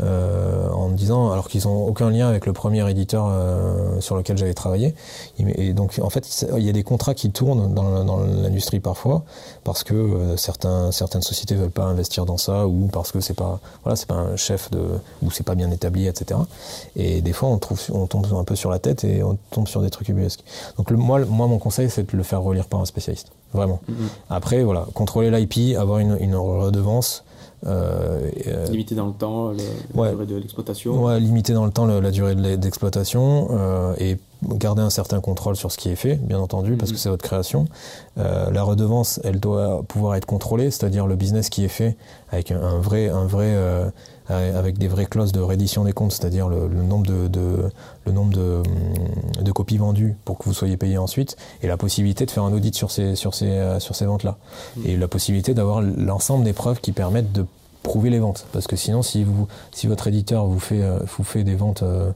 Euh, 0.00 0.68
en 0.70 0.88
me 0.88 0.96
disant, 0.96 1.30
alors 1.30 1.48
qu'ils 1.48 1.64
n'ont 1.64 1.86
aucun 1.86 2.10
lien 2.10 2.26
avec 2.26 2.46
le 2.46 2.54
premier 2.54 2.88
éditeur 2.90 3.28
euh, 3.28 4.00
sur 4.00 4.16
lequel 4.16 4.38
j'avais 4.38 4.54
travaillé. 4.54 4.94
Et 5.38 5.74
donc, 5.74 6.00
en 6.02 6.08
fait, 6.08 6.46
il 6.56 6.64
y 6.64 6.70
a 6.70 6.72
des 6.72 6.82
contrats 6.82 7.14
qui 7.14 7.30
tournent 7.30 7.74
dans, 7.74 8.20
l'industrie 8.20 8.80
parfois, 8.80 9.22
parce 9.64 9.84
que 9.84 9.94
euh, 9.94 10.36
certains, 10.38 10.92
certaines 10.92 11.22
sociétés 11.22 11.54
veulent 11.54 11.70
pas 11.70 11.84
investir 11.84 12.24
dans 12.24 12.38
ça, 12.38 12.66
ou 12.66 12.88
parce 12.90 13.12
que 13.12 13.20
c'est 13.20 13.34
pas, 13.34 13.60
voilà, 13.84 13.94
c'est 13.94 14.08
pas 14.08 14.14
un 14.14 14.36
chef 14.36 14.70
de, 14.70 14.80
ou 15.22 15.30
c'est 15.30 15.44
pas 15.44 15.54
bien 15.54 15.70
établi, 15.70 16.08
etc. 16.08 16.40
Et 16.96 17.20
des 17.20 17.32
fois, 17.34 17.50
on, 17.50 17.58
trouve, 17.58 17.80
on 17.92 18.06
tombe 18.06 18.26
un 18.32 18.44
peu 18.44 18.56
sur 18.56 18.70
la 18.70 18.78
tête 18.78 19.04
et 19.04 19.22
on 19.22 19.36
tombe 19.50 19.68
sur 19.68 19.82
des 19.82 19.90
trucs 19.90 20.08
ubuesques. 20.08 20.42
Donc, 20.78 20.90
le, 20.90 20.96
moi, 20.96 21.20
moi, 21.26 21.46
mon 21.46 21.58
conseil, 21.58 21.90
c'est 21.90 22.10
de 22.10 22.16
le 22.16 22.22
faire 22.22 22.40
relire 22.40 22.66
par 22.66 22.80
un 22.80 22.86
spécialiste. 22.86 23.28
Vraiment. 23.52 23.80
Mm-hmm. 23.88 23.94
Après, 24.30 24.62
voilà, 24.64 24.86
contrôler 24.94 25.30
l'IP, 25.30 25.76
avoir 25.76 25.98
une, 25.98 26.16
une 26.18 26.34
redevance, 26.34 27.24
euh, 27.64 28.30
euh, 28.48 28.66
limité 28.68 28.94
dans 28.94 29.06
le 29.06 29.12
temps 29.12 29.52
la 29.52 30.04
durée 30.04 30.26
de 30.26 30.36
l'exploitation. 30.36 31.04
Ouais, 31.04 31.20
limité 31.20 31.52
dans 31.52 31.64
le 31.64 31.70
temps 31.70 31.86
la, 31.86 32.10
durée 32.10 32.34
d'exploitation 32.56 33.48
euh, 33.50 33.94
et 33.98 34.16
garder 34.48 34.82
un 34.82 34.90
certain 34.90 35.20
contrôle 35.20 35.56
sur 35.56 35.70
ce 35.70 35.78
qui 35.78 35.88
est 35.88 35.96
fait, 35.96 36.16
bien 36.16 36.38
entendu, 36.38 36.76
parce 36.76 36.92
que 36.92 36.98
c'est 36.98 37.08
votre 37.08 37.24
création. 37.24 37.66
la 38.16 38.62
redevance, 38.62 39.20
elle 39.24 39.40
doit 39.40 39.82
pouvoir 39.86 40.16
être 40.16 40.26
contrôlée, 40.26 40.70
c'est-à-dire 40.70 41.06
le 41.06 41.16
business 41.16 41.48
qui 41.48 41.64
est 41.64 41.68
fait 41.68 41.96
avec 42.30 42.50
un, 42.50 42.78
vrai, 42.78 43.08
un 43.08 43.26
vrai 43.26 43.56
avec 44.28 44.78
des 44.78 44.88
vraies 44.88 45.06
clauses 45.06 45.32
de 45.32 45.40
reddition 45.40 45.84
des 45.84 45.92
comptes, 45.92 46.12
c'est-à-dire 46.12 46.48
le, 46.48 46.68
nombre, 46.68 47.06
de, 47.06 47.70
le 48.06 48.12
nombre 48.12 48.32
de, 48.32 48.62
de, 49.42 49.52
copies 49.52 49.78
vendues 49.78 50.16
pour 50.24 50.38
que 50.38 50.44
vous 50.44 50.54
soyez 50.54 50.76
payé 50.76 50.98
ensuite, 50.98 51.36
et 51.62 51.66
la 51.66 51.76
possibilité 51.76 52.26
de 52.26 52.30
faire 52.30 52.44
un 52.44 52.52
audit 52.52 52.74
sur 52.74 52.90
ces, 52.90 53.14
sur 53.14 53.34
ces, 53.34 53.46
euh, 53.46 53.80
sur 53.80 53.94
ces 53.94 54.06
ventes-là. 54.06 54.36
Mmh. 54.76 54.80
Et 54.86 54.96
la 54.96 55.08
possibilité 55.08 55.54
d'avoir 55.54 55.82
l'ensemble 55.82 56.44
des 56.44 56.52
preuves 56.52 56.80
qui 56.80 56.92
permettent 56.92 57.32
de 57.32 57.44
prouver 57.82 58.10
les 58.10 58.18
ventes. 58.18 58.46
Parce 58.52 58.66
que 58.66 58.76
sinon, 58.76 59.02
si, 59.02 59.24
vous, 59.24 59.48
si 59.72 59.86
votre 59.86 60.06
éditeur 60.06 60.46
vous 60.46 60.60
fait, 60.60 60.82
euh, 60.82 60.98
vous 61.16 61.24
fait 61.24 61.44
des 61.44 61.54
ventes... 61.54 61.82
Euh, 61.82 62.10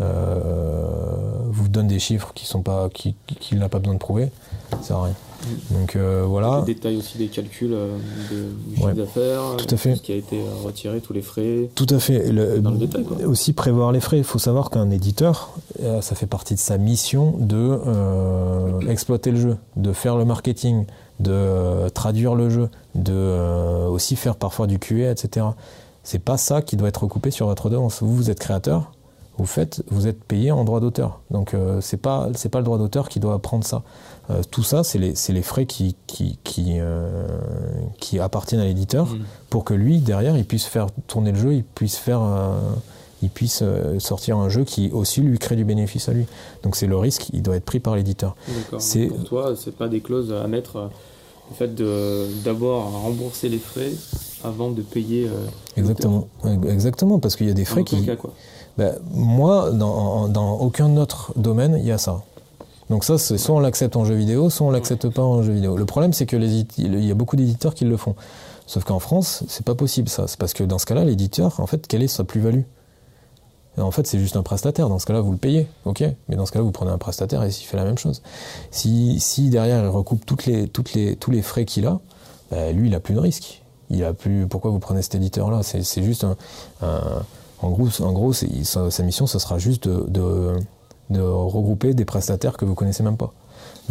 vous 0.00 1.68
donne 1.68 1.86
des 1.86 1.98
chiffres 1.98 2.32
qui 2.34 2.46
sont 2.46 2.62
pas 2.62 2.88
qui, 2.88 3.14
qui, 3.26 3.56
n'a 3.56 3.68
pas 3.68 3.78
besoin 3.78 3.94
de 3.94 3.98
prouver, 3.98 4.30
ça 4.70 4.82
sert 4.82 4.96
à 4.96 5.04
rien. 5.04 5.14
Donc 5.70 5.96
euh, 5.96 6.24
voilà. 6.26 6.62
Des 6.62 6.74
détails 6.74 6.96
aussi 6.96 7.18
des 7.18 7.28
calculs 7.28 7.72
euh, 7.72 7.96
du 8.68 8.76
chiffre 8.76 8.92
d'affaires, 8.92 9.42
tout 9.56 9.74
à 9.74 9.76
fait. 9.76 9.96
ce 9.96 10.02
qui 10.02 10.12
a 10.12 10.16
été 10.16 10.40
retiré, 10.62 11.00
tous 11.00 11.12
les 11.12 11.22
frais. 11.22 11.70
Tout 11.74 11.86
à 11.90 11.98
fait. 11.98 12.30
dans 12.60 12.70
le 12.70 12.76
détail, 12.76 13.04
Aussi 13.24 13.52
prévoir 13.52 13.92
les 13.92 14.00
frais. 14.00 14.18
Il 14.18 14.24
faut 14.24 14.38
savoir 14.38 14.70
qu'un 14.70 14.90
éditeur, 14.90 15.54
euh, 15.82 16.00
ça 16.00 16.14
fait 16.14 16.26
partie 16.26 16.54
de 16.54 16.60
sa 16.60 16.78
mission 16.78 17.34
de 17.38 17.78
exploiter 18.88 19.30
le 19.30 19.40
jeu, 19.40 19.56
de 19.76 19.92
faire 19.92 20.16
le 20.16 20.24
marketing, 20.24 20.84
de 21.20 21.88
traduire 21.90 22.34
le 22.34 22.50
jeu, 22.50 22.68
de 22.94 23.86
aussi 23.88 24.16
faire 24.16 24.36
parfois 24.36 24.66
du 24.66 24.78
QA, 24.78 25.10
etc. 25.10 25.46
C'est 26.02 26.18
pas 26.18 26.36
ça 26.36 26.62
qui 26.62 26.76
doit 26.76 26.88
être 26.88 27.02
recoupé 27.02 27.30
sur 27.30 27.46
votre 27.46 27.66
redevance. 27.66 28.02
Vous, 28.02 28.14
vous 28.14 28.30
êtes 28.30 28.38
créateur, 28.38 28.92
vous 29.40 29.46
faites, 29.46 29.82
vous 29.88 30.06
êtes 30.06 30.22
payé 30.22 30.50
en 30.52 30.64
droit 30.64 30.80
d'auteur. 30.80 31.20
Donc 31.30 31.56
c'est 31.80 31.96
pas 31.96 32.28
c'est 32.34 32.48
pas 32.48 32.58
le 32.58 32.64
droit 32.64 32.78
d'auteur 32.78 33.08
qui 33.08 33.20
doit 33.20 33.38
prendre 33.40 33.64
ça. 33.64 33.82
Euh, 34.30 34.42
tout 34.50 34.62
ça, 34.62 34.84
c'est 34.84 34.98
les, 34.98 35.14
les, 35.28 35.42
frais 35.42 35.66
qui, 35.66 35.96
qui, 36.06 36.38
qui, 36.44 36.76
euh, 36.78 37.26
qui 37.98 38.18
appartiennent 38.18 38.60
à 38.60 38.64
l'éditeur 38.64 39.06
mm. 39.06 39.20
pour 39.48 39.64
que 39.64 39.74
lui, 39.74 39.98
derrière, 39.98 40.36
il 40.36 40.44
puisse 40.44 40.66
faire 40.66 40.86
tourner 41.06 41.32
le 41.32 41.38
jeu, 41.38 41.54
il 41.54 41.64
puisse 41.64 41.96
faire. 41.96 42.22
Euh, 42.22 42.58
il 43.22 43.28
puisse 43.28 43.62
sortir 43.98 44.38
un 44.38 44.48
jeu 44.48 44.64
qui 44.64 44.90
aussi 44.92 45.20
lui 45.20 45.38
crée 45.38 45.54
du 45.54 45.66
bénéfice 45.66 46.08
à 46.08 46.14
lui. 46.14 46.24
Donc 46.62 46.74
c'est 46.74 46.86
le 46.86 46.96
risque, 46.96 47.28
il 47.34 47.42
doit 47.42 47.56
être 47.56 47.66
pris 47.66 47.78
par 47.78 47.94
l'éditeur. 47.94 48.34
C'est 48.78 49.08
pour 49.08 49.24
toi, 49.24 49.54
c'est 49.58 49.76
pas 49.76 49.88
des 49.88 50.00
clauses 50.00 50.32
à 50.32 50.46
mettre 50.46 50.88
le 51.50 51.54
fait 51.54 51.74
d'abord 52.42 52.90
rembourser 53.02 53.50
les 53.50 53.58
frais 53.58 53.92
avant 54.42 54.70
de 54.70 54.80
payer. 54.80 55.28
exactement, 55.76 56.28
exactement, 56.66 57.18
parce 57.18 57.36
qu'il 57.36 57.46
y 57.46 57.50
a 57.50 57.52
des 57.52 57.66
frais 57.66 57.84
qui. 57.84 58.08
Ben, 58.78 58.94
moi, 59.12 59.70
dans, 59.70 60.28
dans, 60.28 60.54
aucun 60.54 60.96
autre 60.96 61.32
domaine, 61.36 61.76
il 61.78 61.86
y 61.86 61.92
a 61.92 61.98
ça. 61.98 62.22
Donc 62.88 63.04
ça, 63.04 63.18
c'est 63.18 63.38
soit 63.38 63.54
on 63.54 63.60
l'accepte 63.60 63.96
en 63.96 64.04
jeu 64.04 64.14
vidéo, 64.14 64.50
soit 64.50 64.66
on 64.66 64.70
l'accepte 64.70 65.08
pas 65.08 65.22
en 65.22 65.42
jeu 65.42 65.52
vidéo. 65.52 65.76
Le 65.76 65.84
problème, 65.84 66.12
c'est 66.12 66.26
que 66.26 66.36
les, 66.36 66.66
il 66.78 67.04
y 67.04 67.10
a 67.10 67.14
beaucoup 67.14 67.36
d'éditeurs 67.36 67.74
qui 67.74 67.84
le 67.84 67.96
font. 67.96 68.16
Sauf 68.66 68.84
qu'en 68.84 68.98
France, 68.98 69.44
c'est 69.48 69.64
pas 69.64 69.74
possible 69.74 70.08
ça. 70.08 70.26
C'est 70.26 70.38
parce 70.38 70.52
que 70.52 70.64
dans 70.64 70.78
ce 70.78 70.86
cas-là, 70.86 71.04
l'éditeur, 71.04 71.58
en 71.60 71.66
fait, 71.66 71.86
quelle 71.86 72.02
est 72.02 72.08
sa 72.08 72.24
plus-value? 72.24 72.62
En 73.78 73.90
fait, 73.90 74.06
c'est 74.06 74.18
juste 74.18 74.36
un 74.36 74.42
prestataire. 74.42 74.88
Dans 74.88 74.98
ce 74.98 75.06
cas-là, 75.06 75.20
vous 75.20 75.32
le 75.32 75.38
payez, 75.38 75.68
ok? 75.84 76.04
Mais 76.28 76.36
dans 76.36 76.46
ce 76.46 76.52
cas-là, 76.52 76.64
vous 76.64 76.72
prenez 76.72 76.90
un 76.90 76.98
prestataire 76.98 77.42
et 77.42 77.48
il 77.48 77.52
fait 77.52 77.76
la 77.76 77.84
même 77.84 77.98
chose. 77.98 78.22
Si, 78.70 79.18
si 79.20 79.50
derrière 79.50 79.82
il 79.82 79.88
recoupe 79.88 80.26
toutes 80.26 80.46
les, 80.46 80.68
toutes 80.68 80.92
les, 80.94 81.16
tous 81.16 81.30
les 81.30 81.42
frais 81.42 81.64
qu'il 81.64 81.86
a, 81.86 82.00
bah, 82.50 82.72
lui, 82.72 82.88
il 82.88 82.94
a 82.94 83.00
plus 83.00 83.14
de 83.14 83.20
risque. 83.20 83.62
Il 83.88 84.04
a 84.04 84.12
plus. 84.12 84.46
Pourquoi 84.46 84.70
vous 84.70 84.78
prenez 84.78 85.02
cet 85.02 85.14
éditeur-là? 85.14 85.62
C'est 85.62 86.02
juste 86.02 86.24
un, 86.24 86.36
En 87.62 87.70
gros, 87.70 88.32
sa, 88.32 89.02
mission, 89.02 89.26
ce 89.26 89.38
sera 89.38 89.58
juste 89.58 89.88
de 89.88 90.56
de 91.10 91.20
regrouper 91.20 91.92
des 91.92 92.04
prestataires 92.04 92.56
que 92.56 92.64
vous 92.64 92.74
connaissez 92.74 93.02
même 93.02 93.16
pas. 93.16 93.32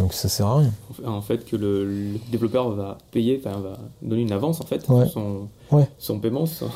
Donc 0.00 0.14
ça 0.14 0.28
sert 0.30 0.46
à 0.46 0.58
rien. 0.60 0.72
En 1.06 1.20
fait, 1.20 1.44
que 1.44 1.56
le, 1.56 2.16
développeur 2.32 2.70
va 2.70 2.96
payer, 3.10 3.40
enfin 3.44 3.58
va 3.60 3.78
donner 4.00 4.22
une 4.22 4.32
avance 4.32 4.60
en 4.62 4.64
fait 4.64 4.86
son, 4.86 5.48
son 5.98 6.18
paiement, 6.18 6.46
son, 6.46 6.70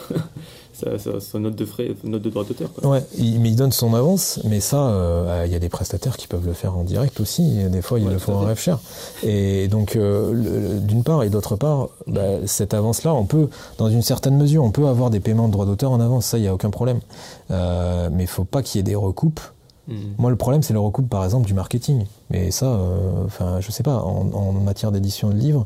note 1.40 1.56
de 1.56 1.64
frais, 1.64 1.94
note 2.04 2.20
de 2.20 2.28
droit 2.28 2.44
d'auteur. 2.44 2.68
Ouais, 2.82 3.02
il, 3.16 3.40
mais 3.40 3.48
il 3.48 3.56
donne 3.56 3.72
son 3.72 3.94
avance, 3.94 4.40
mais 4.44 4.60
ça, 4.60 4.88
euh, 4.88 5.44
il 5.46 5.52
y 5.52 5.54
a 5.54 5.58
des 5.58 5.70
prestataires 5.70 6.18
qui 6.18 6.26
peuvent 6.26 6.46
le 6.46 6.52
faire 6.52 6.76
en 6.76 6.84
direct 6.84 7.18
aussi. 7.18 7.60
Et 7.60 7.70
des 7.70 7.80
fois, 7.80 7.98
ils 7.98 8.08
le 8.08 8.18
font 8.18 8.34
en 8.34 8.40
rêve 8.40 8.60
cher. 8.60 8.78
Et 9.22 9.68
donc, 9.68 9.96
euh, 9.96 10.78
d'une 10.80 11.02
part 11.02 11.22
et 11.22 11.30
d'autre 11.30 11.56
part, 11.56 11.88
bah, 12.06 12.46
cette 12.46 12.74
avance-là, 12.74 13.14
on 13.14 13.24
peut, 13.24 13.48
dans 13.78 13.88
une 13.88 14.02
certaine 14.02 14.36
mesure, 14.36 14.62
on 14.62 14.70
peut 14.70 14.86
avoir 14.86 15.08
des 15.08 15.20
paiements 15.20 15.48
de 15.48 15.52
droit 15.52 15.64
d'auteur 15.64 15.92
en 15.92 16.00
avance. 16.00 16.26
Ça, 16.26 16.36
il 16.36 16.42
n'y 16.42 16.48
a 16.48 16.54
aucun 16.54 16.70
problème. 16.70 17.00
Euh, 17.50 18.10
mais 18.12 18.24
il 18.24 18.28
faut 18.28 18.44
pas 18.44 18.62
qu'il 18.62 18.78
y 18.78 18.80
ait 18.80 18.84
des 18.84 18.96
recoupes 18.96 19.40
Mhm. 19.88 20.14
Moi, 20.18 20.30
le 20.30 20.36
problème, 20.36 20.62
c'est 20.62 20.72
le 20.72 20.80
recoupe, 20.80 21.08
par 21.08 21.24
exemple, 21.24 21.46
du 21.46 21.54
marketing. 21.54 22.06
Mais 22.30 22.50
ça, 22.50 22.66
euh, 22.66 23.24
enfin, 23.24 23.60
je 23.60 23.70
sais 23.70 23.82
pas, 23.82 23.96
en, 23.96 24.52
matière 24.52 24.92
d'édition 24.92 25.28
de 25.28 25.34
livres, 25.34 25.64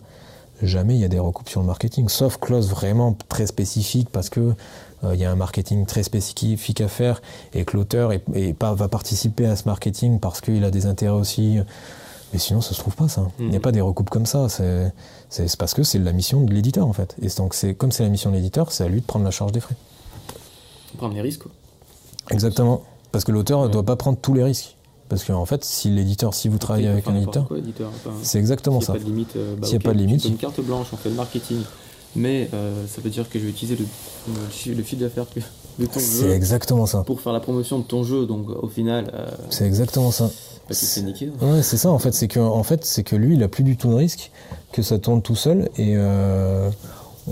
jamais 0.63 0.95
il 0.95 1.01
y 1.01 1.05
a 1.05 1.09
des 1.09 1.19
recoupes 1.19 1.49
sur 1.49 1.61
le 1.61 1.67
marketing, 1.67 2.09
sauf 2.09 2.39
clause 2.39 2.69
vraiment 2.69 3.17
très 3.29 3.47
spécifique 3.47 4.09
parce 4.11 4.29
que 4.29 4.55
euh, 5.05 5.15
il 5.15 5.21
y 5.21 5.25
a 5.25 5.31
un 5.31 5.37
marketing 5.37 5.87
très 5.87 6.03
spécifique 6.03 6.81
à 6.81 6.89
faire 6.89 7.23
et 7.55 7.65
que 7.65 7.77
l'auteur 7.77 8.13
va 8.61 8.89
participer 8.89 9.47
à 9.47 9.55
ce 9.55 9.65
marketing 9.67 10.19
parce 10.19 10.41
qu'il 10.41 10.65
a 10.65 10.71
des 10.71 10.87
intérêts 10.87 11.17
aussi. 11.17 11.59
Mais 12.33 12.39
sinon, 12.39 12.61
ça 12.61 12.75
se 12.75 12.81
trouve 12.81 12.97
pas 12.97 13.09
ça. 13.09 13.27
Il 13.39 13.47
n'y 13.47 13.55
a 13.55 13.59
mhm. 13.59 13.63
pas 13.63 13.73
des 13.73 13.81
recoupes 13.81 14.11
comme 14.11 14.27
ça. 14.27 14.49
C'est 14.49 15.57
parce 15.59 15.75
que 15.75 15.83
c'est 15.85 15.99
la 15.99 16.13
mission 16.13 16.43
de 16.43 16.53
l'éditeur 16.53 16.87
en 16.87 16.93
fait. 16.93 17.15
Et 17.23 17.29
donc, 17.29 17.55
comme 17.79 17.93
c'est 17.93 18.03
la 18.03 18.09
mission 18.11 18.31
de 18.31 18.37
l'éditeur, 18.37 18.73
c'est 18.73 18.85
à 18.85 18.89
lui 18.89 19.01
de 19.01 19.07
prendre 19.07 19.25
la 19.25 19.31
charge 19.31 19.53
des 19.53 19.61
frais. 19.61 19.77
Prendre 20.97 21.15
les 21.15 21.21
risques. 21.21 21.43
Quoi. 21.43 21.53
Exactement. 22.31 22.83
Parce 23.13 23.25
que 23.25 23.33
l'auteur 23.33 23.63
ne 23.65 23.69
doit 23.69 23.85
pas 23.85 23.97
prendre 23.97 24.19
tous 24.21 24.35
les 24.35 24.45
risques. 24.45 24.77
Parce 25.09 25.25
qu'en 25.25 25.47
fait, 25.47 25.65
si 25.65 25.89
l'éditeur, 25.89 26.35
si 26.35 26.49
vous 26.49 26.59
travaillez 26.59 26.89
avec 26.89 27.07
un 27.09 27.17
éditeur, 27.17 27.49
c'est 28.23 28.39
exactement 28.39 28.81
ça. 28.81 28.95
S'il 28.99 29.05
n'y 29.05 29.07
a 29.07 29.09
pas 29.09 29.09
de 29.09 29.11
limite, 29.11 29.37
euh, 29.37 29.57
bah, 29.57 29.67
s'il 29.67 29.77
a 29.77 29.81
pas 29.81 29.93
de 29.95 29.99
limite, 29.99 30.25
une 30.27 30.37
carte 30.37 30.61
blanche, 30.61 30.89
on 30.93 30.97
fait 30.97 31.09
le 31.09 31.15
marketing, 31.15 31.61
mais 32.15 32.51
euh, 32.53 32.87
ça 32.87 33.01
veut 33.01 33.09
dire 33.09 33.29
que 33.29 33.39
je 33.39 33.45
vais 33.45 33.51
utiliser 33.51 33.77
le, 33.77 34.75
le, 34.75 34.83
fil 34.83 34.99
d'affaires 34.99 35.25
de 35.79 35.87
ton 35.87 35.99
jeu. 35.99 36.07
C'est 36.07 36.31
exactement 36.31 36.85
ça. 36.85 37.05
Pour 37.05 37.23
faire 37.23 37.33
la 37.33 37.41
promotion 37.41 37.79
de 37.79 37.85
ton 37.85 38.05
jeu, 38.05 38.27
donc 38.27 38.51
au 38.51 38.69
final. 38.69 39.11
Euh, 39.15 39.31
c'est 39.49 39.65
exactement 39.67 40.11
ça. 40.11 40.27
Bah, 40.69 40.75
c'est 40.75 41.01
niqué. 41.01 41.31
Hein. 41.41 41.55
Ouais, 41.55 41.63
c'est 41.63 41.79
ça 41.79 41.89
en 41.89 41.99
fait. 41.99 42.13
C'est 42.13 42.29
que 42.29 42.41
en 42.41 42.63
fait, 42.63 42.85
c'est 42.85 43.03
que 43.03 43.17
lui, 43.17 43.35
il 43.35 43.43
a 43.43 43.49
plus 43.49 43.65
du 43.65 43.79
tout 43.79 43.89
de 43.89 43.95
risque, 43.95 44.31
que 44.73 44.83
ça 44.83 44.99
tourne 44.99 45.23
tout 45.23 45.37
seul 45.37 45.71
et 45.79 45.97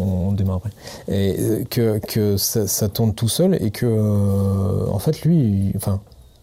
on, 0.00 0.32
démarre 0.32 0.56
après. 0.56 0.70
Et 1.08 1.64
que, 1.70 1.98
que 1.98 2.36
ça, 2.36 2.66
ça, 2.66 2.88
tourne 2.88 3.14
tout 3.14 3.28
seul 3.28 3.56
et 3.60 3.70
que 3.70 4.88
en 4.90 4.98
fait 4.98 5.22
lui, 5.22 5.72
enfin 5.76 6.00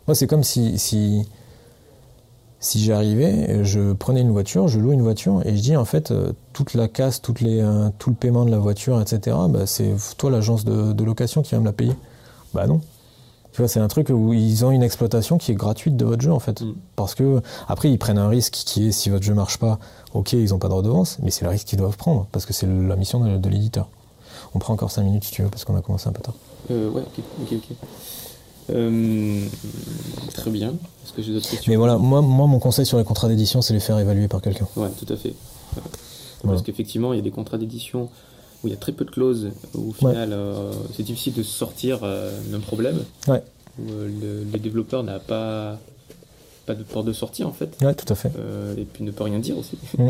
moi, 0.07 0.15
c'est 0.15 0.27
comme 0.27 0.43
si, 0.43 0.77
si, 0.77 1.25
si 2.59 2.83
j'arrivais, 2.83 3.63
je 3.63 3.93
prenais 3.93 4.19
une 4.19 4.31
voiture, 4.31 4.67
je 4.67 4.79
loue 4.79 4.91
une 4.91 5.01
voiture 5.01 5.41
et 5.45 5.55
je 5.55 5.61
dis 5.61 5.77
en 5.77 5.85
fait, 5.85 6.11
euh, 6.11 6.33
toute 6.51 6.73
la 6.73 6.89
casse, 6.89 7.21
toutes 7.21 7.39
les, 7.39 7.61
euh, 7.61 7.89
tout 7.99 8.09
le 8.09 8.15
paiement 8.15 8.43
de 8.43 8.51
la 8.51 8.59
voiture, 8.59 8.99
etc., 9.01 9.37
bah, 9.49 9.65
c'est 9.65 9.95
toi 10.17 10.29
l'agence 10.29 10.65
de, 10.65 11.03
location 11.03 11.41
qui 11.41 11.55
va 11.55 11.61
me 11.61 11.65
la 11.65 11.71
payer. 11.71 11.93
Bah 12.53 12.67
non. 12.67 12.81
Tu 13.53 13.61
vois, 13.61 13.67
c'est 13.67 13.79
un 13.79 13.87
truc 13.87 14.09
où 14.09 14.33
ils 14.33 14.65
ont 14.65 14.71
une 14.71 14.81
exploitation 14.81 15.37
qui 15.37 15.51
est 15.51 15.55
gratuite 15.55 15.95
de 15.95 16.05
votre 16.05 16.21
jeu 16.21 16.31
en 16.31 16.39
fait. 16.39 16.61
Mm. 16.61 16.73
Parce 16.95 17.13
que, 17.13 17.41
après, 17.67 17.91
ils 17.91 17.99
prennent 17.99 18.17
un 18.17 18.27
risque 18.27 18.53
qui 18.53 18.87
est 18.87 18.91
si 18.91 19.09
votre 19.09 19.23
jeu 19.23 19.35
marche 19.35 19.57
pas, 19.57 19.79
ok, 20.13 20.33
ils 20.33 20.49
n'ont 20.49 20.57
pas 20.57 20.69
de 20.69 20.73
redevance, 20.73 21.19
mais 21.21 21.29
c'est 21.29 21.45
le 21.45 21.51
risque 21.51 21.67
qu'ils 21.67 21.77
doivent 21.77 21.97
prendre 21.97 22.25
parce 22.31 22.47
que 22.47 22.53
c'est 22.53 22.65
la 22.65 22.95
mission 22.95 23.19
de, 23.37 23.49
l'éditeur. 23.49 23.89
On 24.55 24.59
prend 24.59 24.73
encore 24.73 24.89
5 24.89 25.03
minutes 25.03 25.23
si 25.23 25.31
tu 25.31 25.43
veux 25.43 25.49
parce 25.49 25.65
qu'on 25.65 25.75
a 25.75 25.81
commencé 25.81 26.09
un 26.09 26.13
peu 26.13 26.21
tard. 26.21 26.33
Euh, 26.71 26.89
ouais, 26.89 27.01
ok, 27.01 27.23
ok, 27.43 27.53
ok. 27.53 27.77
Euh, 28.71 29.45
très 30.33 30.49
bien. 30.49 30.69
Est-ce 30.69 31.13
que 31.13 31.21
j'ai 31.21 31.33
d'autres 31.33 31.49
questions? 31.49 31.71
Mais 31.71 31.75
voilà, 31.75 31.97
moi, 31.97 32.21
moi, 32.21 32.47
mon 32.47 32.59
conseil 32.59 32.87
sur 32.87 32.97
les 32.97 33.03
contrats 33.03 33.27
d'édition, 33.27 33.61
c'est 33.61 33.73
les 33.73 33.79
faire 33.79 33.99
évaluer 33.99 34.27
par 34.27 34.41
quelqu'un. 34.41 34.67
Ouais, 34.75 34.89
tout 34.97 35.11
à 35.13 35.17
fait. 35.17 35.35
Parce 36.43 36.61
qu'effectivement, 36.61 37.13
il 37.13 37.17
y 37.17 37.19
a 37.19 37.23
des 37.23 37.31
contrats 37.31 37.57
d'édition 37.57 38.09
où 38.63 38.67
il 38.67 38.69
y 38.69 38.73
a 38.73 38.77
très 38.77 38.91
peu 38.91 39.05
de 39.05 39.11
clauses, 39.11 39.51
où 39.73 39.89
au 39.89 39.93
final, 39.93 40.31
euh, 40.31 40.71
c'est 40.95 41.03
difficile 41.03 41.33
de 41.33 41.43
sortir 41.43 41.99
euh, 42.03 42.31
d'un 42.51 42.59
problème. 42.59 43.03
Ouais. 43.27 43.43
Où 43.79 43.87
le, 43.87 44.45
les 44.51 44.59
développeurs 44.59 45.03
n'ont 45.03 45.19
pas, 45.19 45.77
pas 46.65 46.75
de 46.75 46.83
porte 46.83 47.05
de 47.05 47.13
sortie, 47.13 47.43
en 47.43 47.51
fait. 47.51 47.75
Ouais, 47.81 47.93
tout 47.93 48.11
à 48.11 48.15
fait. 48.15 48.31
et 48.77 48.85
puis 48.85 49.03
ne 49.03 49.11
peut 49.11 49.23
rien 49.23 49.39
dire 49.39 49.57
aussi. 49.57 49.77
Mm. 49.97 50.09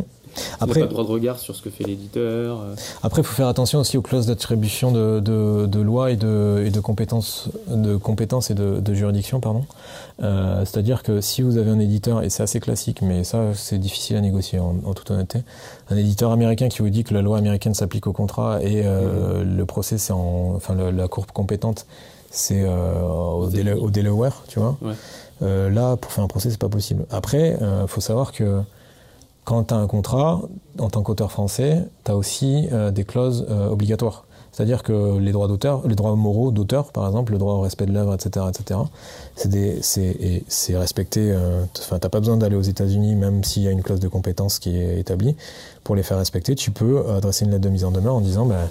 Après, 0.59 0.81
pas 0.81 0.85
de 0.87 0.91
droit 0.91 1.03
de 1.03 1.09
regard 1.09 1.39
sur 1.39 1.55
ce 1.55 1.61
que 1.61 1.69
fait 1.69 1.83
l'éditeur. 1.83 2.61
Euh. 2.61 2.75
Après, 3.01 3.21
il 3.21 3.25
faut 3.25 3.35
faire 3.35 3.47
attention 3.47 3.79
aussi 3.79 3.97
aux 3.97 4.01
clauses 4.01 4.27
d'attribution 4.27 4.91
de, 4.91 5.19
de, 5.19 5.79
loi 5.79 6.11
et 6.11 6.15
de, 6.15 6.63
et 6.65 6.69
de 6.69 6.79
compétences, 6.79 7.49
de 7.67 7.95
compétences 7.97 8.51
et 8.51 8.53
de, 8.55 8.93
juridiction, 8.93 9.39
pardon. 9.39 9.65
Euh, 10.21 10.63
c'est-à-dire 10.65 11.03
que 11.03 11.21
si 11.21 11.41
vous 11.41 11.57
avez 11.57 11.71
un 11.71 11.79
éditeur, 11.79 12.23
et 12.23 12.29
c'est 12.29 12.43
assez 12.43 12.59
classique, 12.59 13.01
mais 13.01 13.23
ça 13.23 13.53
c'est 13.55 13.79
difficile 13.79 14.15
à 14.15 14.21
négocier 14.21 14.59
en, 14.59 14.93
toute 14.93 15.09
honnêteté, 15.09 15.39
un 15.89 15.97
éditeur 15.97 16.31
américain 16.31 16.69
qui 16.69 16.79
vous 16.79 16.89
dit 16.89 17.03
que 17.03 17.13
la 17.13 17.21
loi 17.21 17.37
américaine 17.37 17.73
s'applique 17.73 18.05
au 18.05 18.13
contrat 18.13 18.61
et 18.61 18.83
euh, 18.85 19.43
mmh. 19.43 19.57
le 19.57 19.65
procès, 19.65 19.97
c'est 19.97 20.13
en, 20.13 20.53
enfin 20.55 20.75
la 20.75 21.07
courbe 21.07 21.31
compétente, 21.31 21.87
c'est 22.29 22.63
au, 22.67 23.49
au, 23.49 23.89
Delaware, 23.89 24.43
tu 24.47 24.59
vois. 24.59 24.77
là, 25.41 25.97
pour 25.97 26.11
faire 26.11 26.23
un 26.23 26.27
procès, 26.27 26.51
c'est 26.51 26.59
pas 26.59 26.69
possible. 26.69 27.05
Après, 27.09 27.57
il 27.59 27.87
faut 27.87 28.01
savoir 28.01 28.31
que 28.31 28.61
quand 29.45 29.65
tu 29.65 29.73
as 29.73 29.77
un 29.77 29.87
contrat, 29.87 30.41
en 30.79 30.89
tant 30.89 31.01
qu'auteur 31.03 31.31
français, 31.31 31.85
tu 32.05 32.11
as 32.11 32.15
aussi 32.15 32.67
euh, 32.71 32.91
des 32.91 33.03
clauses 33.03 33.45
euh, 33.49 33.69
obligatoires. 33.69 34.25
C'est-à-dire 34.51 34.83
que 34.83 35.17
les 35.17 35.31
droits 35.31 35.47
d'auteur, 35.47 35.85
les 35.87 35.95
droits 35.95 36.15
moraux 36.15 36.51
d'auteur, 36.51 36.91
par 36.91 37.07
exemple, 37.07 37.31
le 37.31 37.39
droit 37.39 37.53
au 37.53 37.61
respect 37.61 37.87
de 37.87 37.91
l'œuvre, 37.91 38.13
etc., 38.13 38.45
etc., 38.49 38.79
c'est 39.35 40.77
respecté. 40.77 41.31
Euh, 41.31 41.63
enfin, 41.79 41.97
t'as 41.97 42.09
pas 42.09 42.19
besoin 42.19 42.37
d'aller 42.37 42.55
aux 42.55 42.61
États-Unis, 42.61 43.15
même 43.15 43.43
s'il 43.43 43.63
y 43.63 43.67
a 43.67 43.71
une 43.71 43.81
clause 43.81 43.99
de 43.99 44.07
compétence 44.07 44.59
qui 44.59 44.77
est 44.77 44.99
établie, 44.99 45.35
pour 45.83 45.95
les 45.95 46.03
faire 46.03 46.19
respecter. 46.19 46.53
Tu 46.53 46.69
peux 46.69 47.03
adresser 47.09 47.45
une 47.45 47.51
lettre 47.51 47.63
de 47.63 47.69
mise 47.69 47.83
en 47.83 47.89
demeure 47.89 48.13
en 48.13 48.21
disant, 48.21 48.45
ben, 48.45 48.69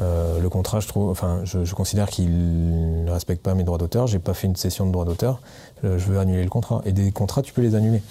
le 0.00 0.48
contrat, 0.48 0.80
je 0.80 0.88
trouve, 0.88 1.10
enfin, 1.10 1.42
je, 1.44 1.64
je 1.64 1.74
considère 1.76 2.08
qu'il 2.10 3.04
ne 3.04 3.10
respecte 3.10 3.42
pas 3.42 3.54
mes 3.54 3.62
droits 3.62 3.78
d'auteur. 3.78 4.08
J'ai 4.08 4.18
pas 4.18 4.34
fait 4.34 4.48
une 4.48 4.56
session 4.56 4.84
de 4.84 4.90
droits 4.90 5.04
d'auteur. 5.04 5.40
je 5.84 5.90
veux 5.90 6.18
annuler 6.18 6.42
le 6.42 6.50
contrat. 6.50 6.82
Et 6.86 6.92
des 6.92 7.12
contrats, 7.12 7.42
tu 7.42 7.52
peux 7.52 7.62
les 7.62 7.76
annuler. 7.76 8.02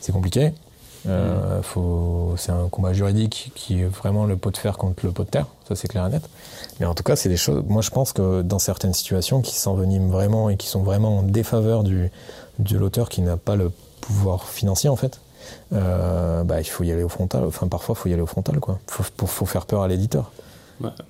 C'est 0.00 0.12
compliqué. 0.12 0.52
Euh, 1.08 2.34
c'est 2.36 2.52
un 2.52 2.68
combat 2.68 2.92
juridique 2.92 3.52
qui 3.54 3.80
est 3.80 3.84
vraiment 3.84 4.26
le 4.26 4.36
pot 4.36 4.50
de 4.50 4.56
fer 4.56 4.76
contre 4.76 5.04
le 5.04 5.12
pot 5.12 5.24
de 5.24 5.30
terre, 5.30 5.46
ça 5.66 5.74
c'est 5.74 5.88
clair 5.88 6.06
et 6.06 6.10
net. 6.10 6.28
Mais 6.80 6.86
en 6.86 6.94
tout 6.94 7.02
cas, 7.02 7.16
c'est 7.16 7.28
des 7.28 7.36
choses. 7.36 7.64
Moi, 7.66 7.82
je 7.82 7.90
pense 7.90 8.12
que 8.12 8.42
dans 8.42 8.58
certaines 8.58 8.94
situations 8.94 9.40
qui 9.40 9.54
s'enveniment 9.54 10.10
vraiment 10.10 10.50
et 10.50 10.56
qui 10.56 10.66
sont 10.66 10.82
vraiment 10.82 11.18
en 11.18 11.22
défaveur 11.22 11.82
du, 11.82 12.10
de 12.58 12.76
l'auteur 12.76 13.08
qui 13.08 13.22
n'a 13.22 13.36
pas 13.36 13.56
le 13.56 13.70
pouvoir 14.00 14.48
financier 14.48 14.88
en 14.88 14.96
fait, 14.96 15.20
euh, 15.72 16.44
bah, 16.44 16.60
il 16.60 16.64
faut 16.64 16.84
y 16.84 16.92
aller 16.92 17.02
au 17.02 17.08
frontal. 17.08 17.44
Enfin, 17.44 17.68
parfois, 17.68 17.94
il 17.96 18.00
faut 18.00 18.08
y 18.08 18.12
aller 18.12 18.22
au 18.22 18.26
frontal, 18.26 18.60
quoi. 18.60 18.78
Faut, 18.86 19.04
faut 19.26 19.46
faire 19.46 19.66
peur 19.66 19.82
à 19.82 19.88
l'éditeur. 19.88 20.30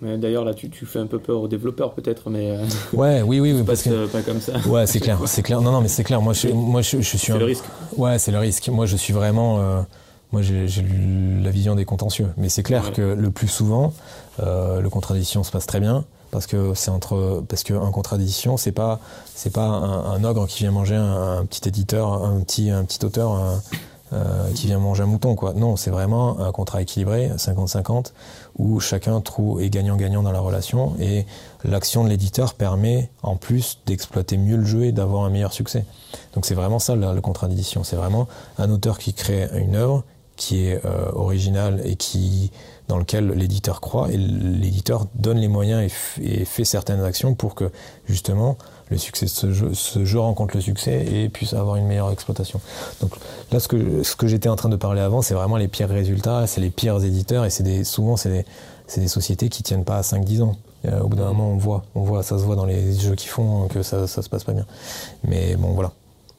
Mais 0.00 0.16
d'ailleurs 0.18 0.44
là 0.44 0.54
tu, 0.54 0.70
tu, 0.70 0.86
fais 0.86 0.98
un 0.98 1.06
peu 1.06 1.18
peur 1.18 1.40
aux 1.40 1.48
développeurs 1.48 1.92
peut-être 1.92 2.30
mais 2.30 2.50
euh, 2.50 2.64
ouais 2.92 3.22
oui 3.22 3.40
oui, 3.40 3.52
oui 3.52 3.62
parce 3.64 3.82
que 3.82 4.06
pas 4.06 4.22
comme 4.22 4.40
ça. 4.40 4.54
Ouais 4.66 4.86
c'est 4.86 5.00
clair 5.00 5.20
c'est 5.26 5.42
clair. 5.42 5.60
Non 5.60 5.72
non 5.72 5.80
mais 5.80 5.88
c'est 5.88 6.04
clair. 6.04 6.22
Moi 6.22 6.32
je 6.32 6.48
moi 6.48 6.82
je, 6.82 7.00
je 7.00 7.02
suis 7.02 7.18
c'est 7.18 7.38
le 7.38 7.44
risque. 7.44 7.64
Ouais 7.96 8.18
c'est 8.18 8.32
le 8.32 8.38
risque. 8.38 8.68
Moi 8.68 8.86
je 8.86 8.96
suis 8.96 9.12
vraiment 9.12 9.58
euh, 9.58 9.80
moi 10.32 10.42
j'ai 10.42 10.66
la 11.42 11.50
vision 11.50 11.74
des 11.74 11.84
contentieux. 11.84 12.28
Mais 12.36 12.48
c'est 12.48 12.62
clair 12.62 12.92
que 12.92 13.02
le 13.02 13.30
plus 13.30 13.48
souvent 13.48 13.92
euh, 14.40 14.80
le 14.80 14.90
contrat 14.90 15.14
d'édition 15.14 15.42
se 15.44 15.50
passe 15.50 15.66
très 15.66 15.80
bien 15.80 16.04
parce 16.30 16.46
que 16.46 16.72
c'est 16.74 16.90
entre 16.90 17.42
parce 17.48 17.62
qu'un 17.62 17.90
contrat 17.90 18.18
d'édition 18.18 18.56
c'est 18.56 18.72
pas 18.72 19.00
c'est 19.34 19.52
pas 19.52 19.64
un, 19.64 20.12
un, 20.12 20.24
ogre 20.24 20.46
qui 20.46 20.60
vient 20.60 20.70
manger 20.70 20.94
un, 20.94 21.38
un, 21.38 21.44
petit 21.46 21.66
éditeur 21.68 22.12
un 22.24 22.40
petit 22.40 22.70
un 22.70 22.84
petit 22.84 23.04
auteur 23.04 23.60
euh, 24.14 24.50
qui 24.54 24.68
vient 24.68 24.78
manger 24.78 25.02
un 25.02 25.06
mouton, 25.06 25.34
quoi. 25.34 25.52
Non, 25.52 25.76
c'est 25.76 25.90
vraiment 25.90 26.40
un 26.40 26.50
contrat 26.50 26.80
équilibré, 26.80 27.30
50-50, 27.36 28.12
où 28.58 28.80
chacun 28.80 29.20
trouve 29.20 29.62
est 29.62 29.70
gagnant-gagnant 29.70 30.22
dans 30.22 30.32
la 30.32 30.40
relation, 30.40 30.94
et 30.98 31.26
l'action 31.64 32.04
de 32.04 32.08
l'éditeur 32.08 32.54
permet, 32.54 33.10
en 33.22 33.36
plus, 33.36 33.78
d'exploiter 33.86 34.36
mieux 34.36 34.56
le 34.56 34.64
jeu 34.64 34.84
et 34.84 34.92
d'avoir 34.92 35.24
un 35.24 35.30
meilleur 35.30 35.52
succès. 35.52 35.84
Donc 36.34 36.44
c'est 36.44 36.54
vraiment 36.54 36.78
ça 36.78 36.96
le 36.96 37.20
contrat 37.20 37.48
d'édition. 37.48 37.84
C'est 37.84 37.96
vraiment 37.96 38.26
un 38.58 38.70
auteur 38.70 38.98
qui 38.98 39.14
crée 39.14 39.48
une 39.54 39.76
œuvre 39.76 40.04
qui 40.38 40.66
est 40.66 40.80
euh, 40.86 41.10
originale 41.12 41.82
et 41.84 41.96
qui 41.96 42.50
dans 42.86 42.96
lequel 42.96 43.28
l'éditeur 43.32 43.82
croit 43.82 44.10
et 44.10 44.16
l'éditeur 44.16 45.06
donne 45.14 45.36
les 45.36 45.48
moyens 45.48 45.92
et, 46.22 46.44
fait 46.46 46.64
certaines 46.64 47.02
actions 47.02 47.34
pour 47.34 47.54
que 47.54 47.70
justement 48.06 48.56
le 48.88 48.96
succès 48.96 49.26
de 49.26 49.30
ce 49.30 49.52
jeu, 49.52 49.74
ce 49.74 50.06
jeu 50.06 50.18
rencontre 50.18 50.56
le 50.56 50.62
succès 50.62 51.04
et 51.04 51.28
puisse 51.28 51.52
avoir 51.52 51.76
une 51.76 51.86
meilleure 51.86 52.10
exploitation. 52.10 52.62
Donc 53.02 53.10
là, 53.52 53.60
ce 53.60 53.68
que, 53.68 54.02
ce 54.02 54.16
que 54.16 54.26
j'étais 54.26 54.48
en 54.48 54.56
train 54.56 54.70
de 54.70 54.76
parler 54.76 55.02
avant, 55.02 55.20
c'est 55.20 55.34
vraiment 55.34 55.58
les 55.58 55.68
pires 55.68 55.90
résultats, 55.90 56.46
c'est 56.46 56.62
les 56.62 56.70
pires 56.70 57.04
éditeurs 57.04 57.44
et 57.44 57.50
c'est 57.50 57.84
souvent 57.84 58.16
c'est 58.16 58.30
des, 58.30 58.44
des, 58.96 59.08
sociétés 59.08 59.50
qui 59.50 59.62
tiennent 59.62 59.84
pas 59.84 59.98
à 59.98 60.00
5-10 60.00 60.42
ans. 60.42 60.56
Euh, 60.86 61.00
au 61.00 61.08
bout 61.08 61.16
d'un 61.16 61.26
moment, 61.26 61.50
on 61.50 61.58
voit, 61.58 61.84
on 61.94 62.02
voit, 62.02 62.22
ça 62.22 62.38
se 62.38 62.44
voit 62.44 62.56
dans 62.56 62.64
les 62.64 62.94
jeux 62.94 63.16
qu'ils 63.16 63.30
font 63.30 63.68
que 63.68 63.82
ça, 63.82 64.06
ça 64.06 64.22
se 64.22 64.30
passe 64.30 64.44
pas 64.44 64.54
bien. 64.54 64.64
Mais 65.24 65.56
bon, 65.56 65.72
voilà. 65.72 65.92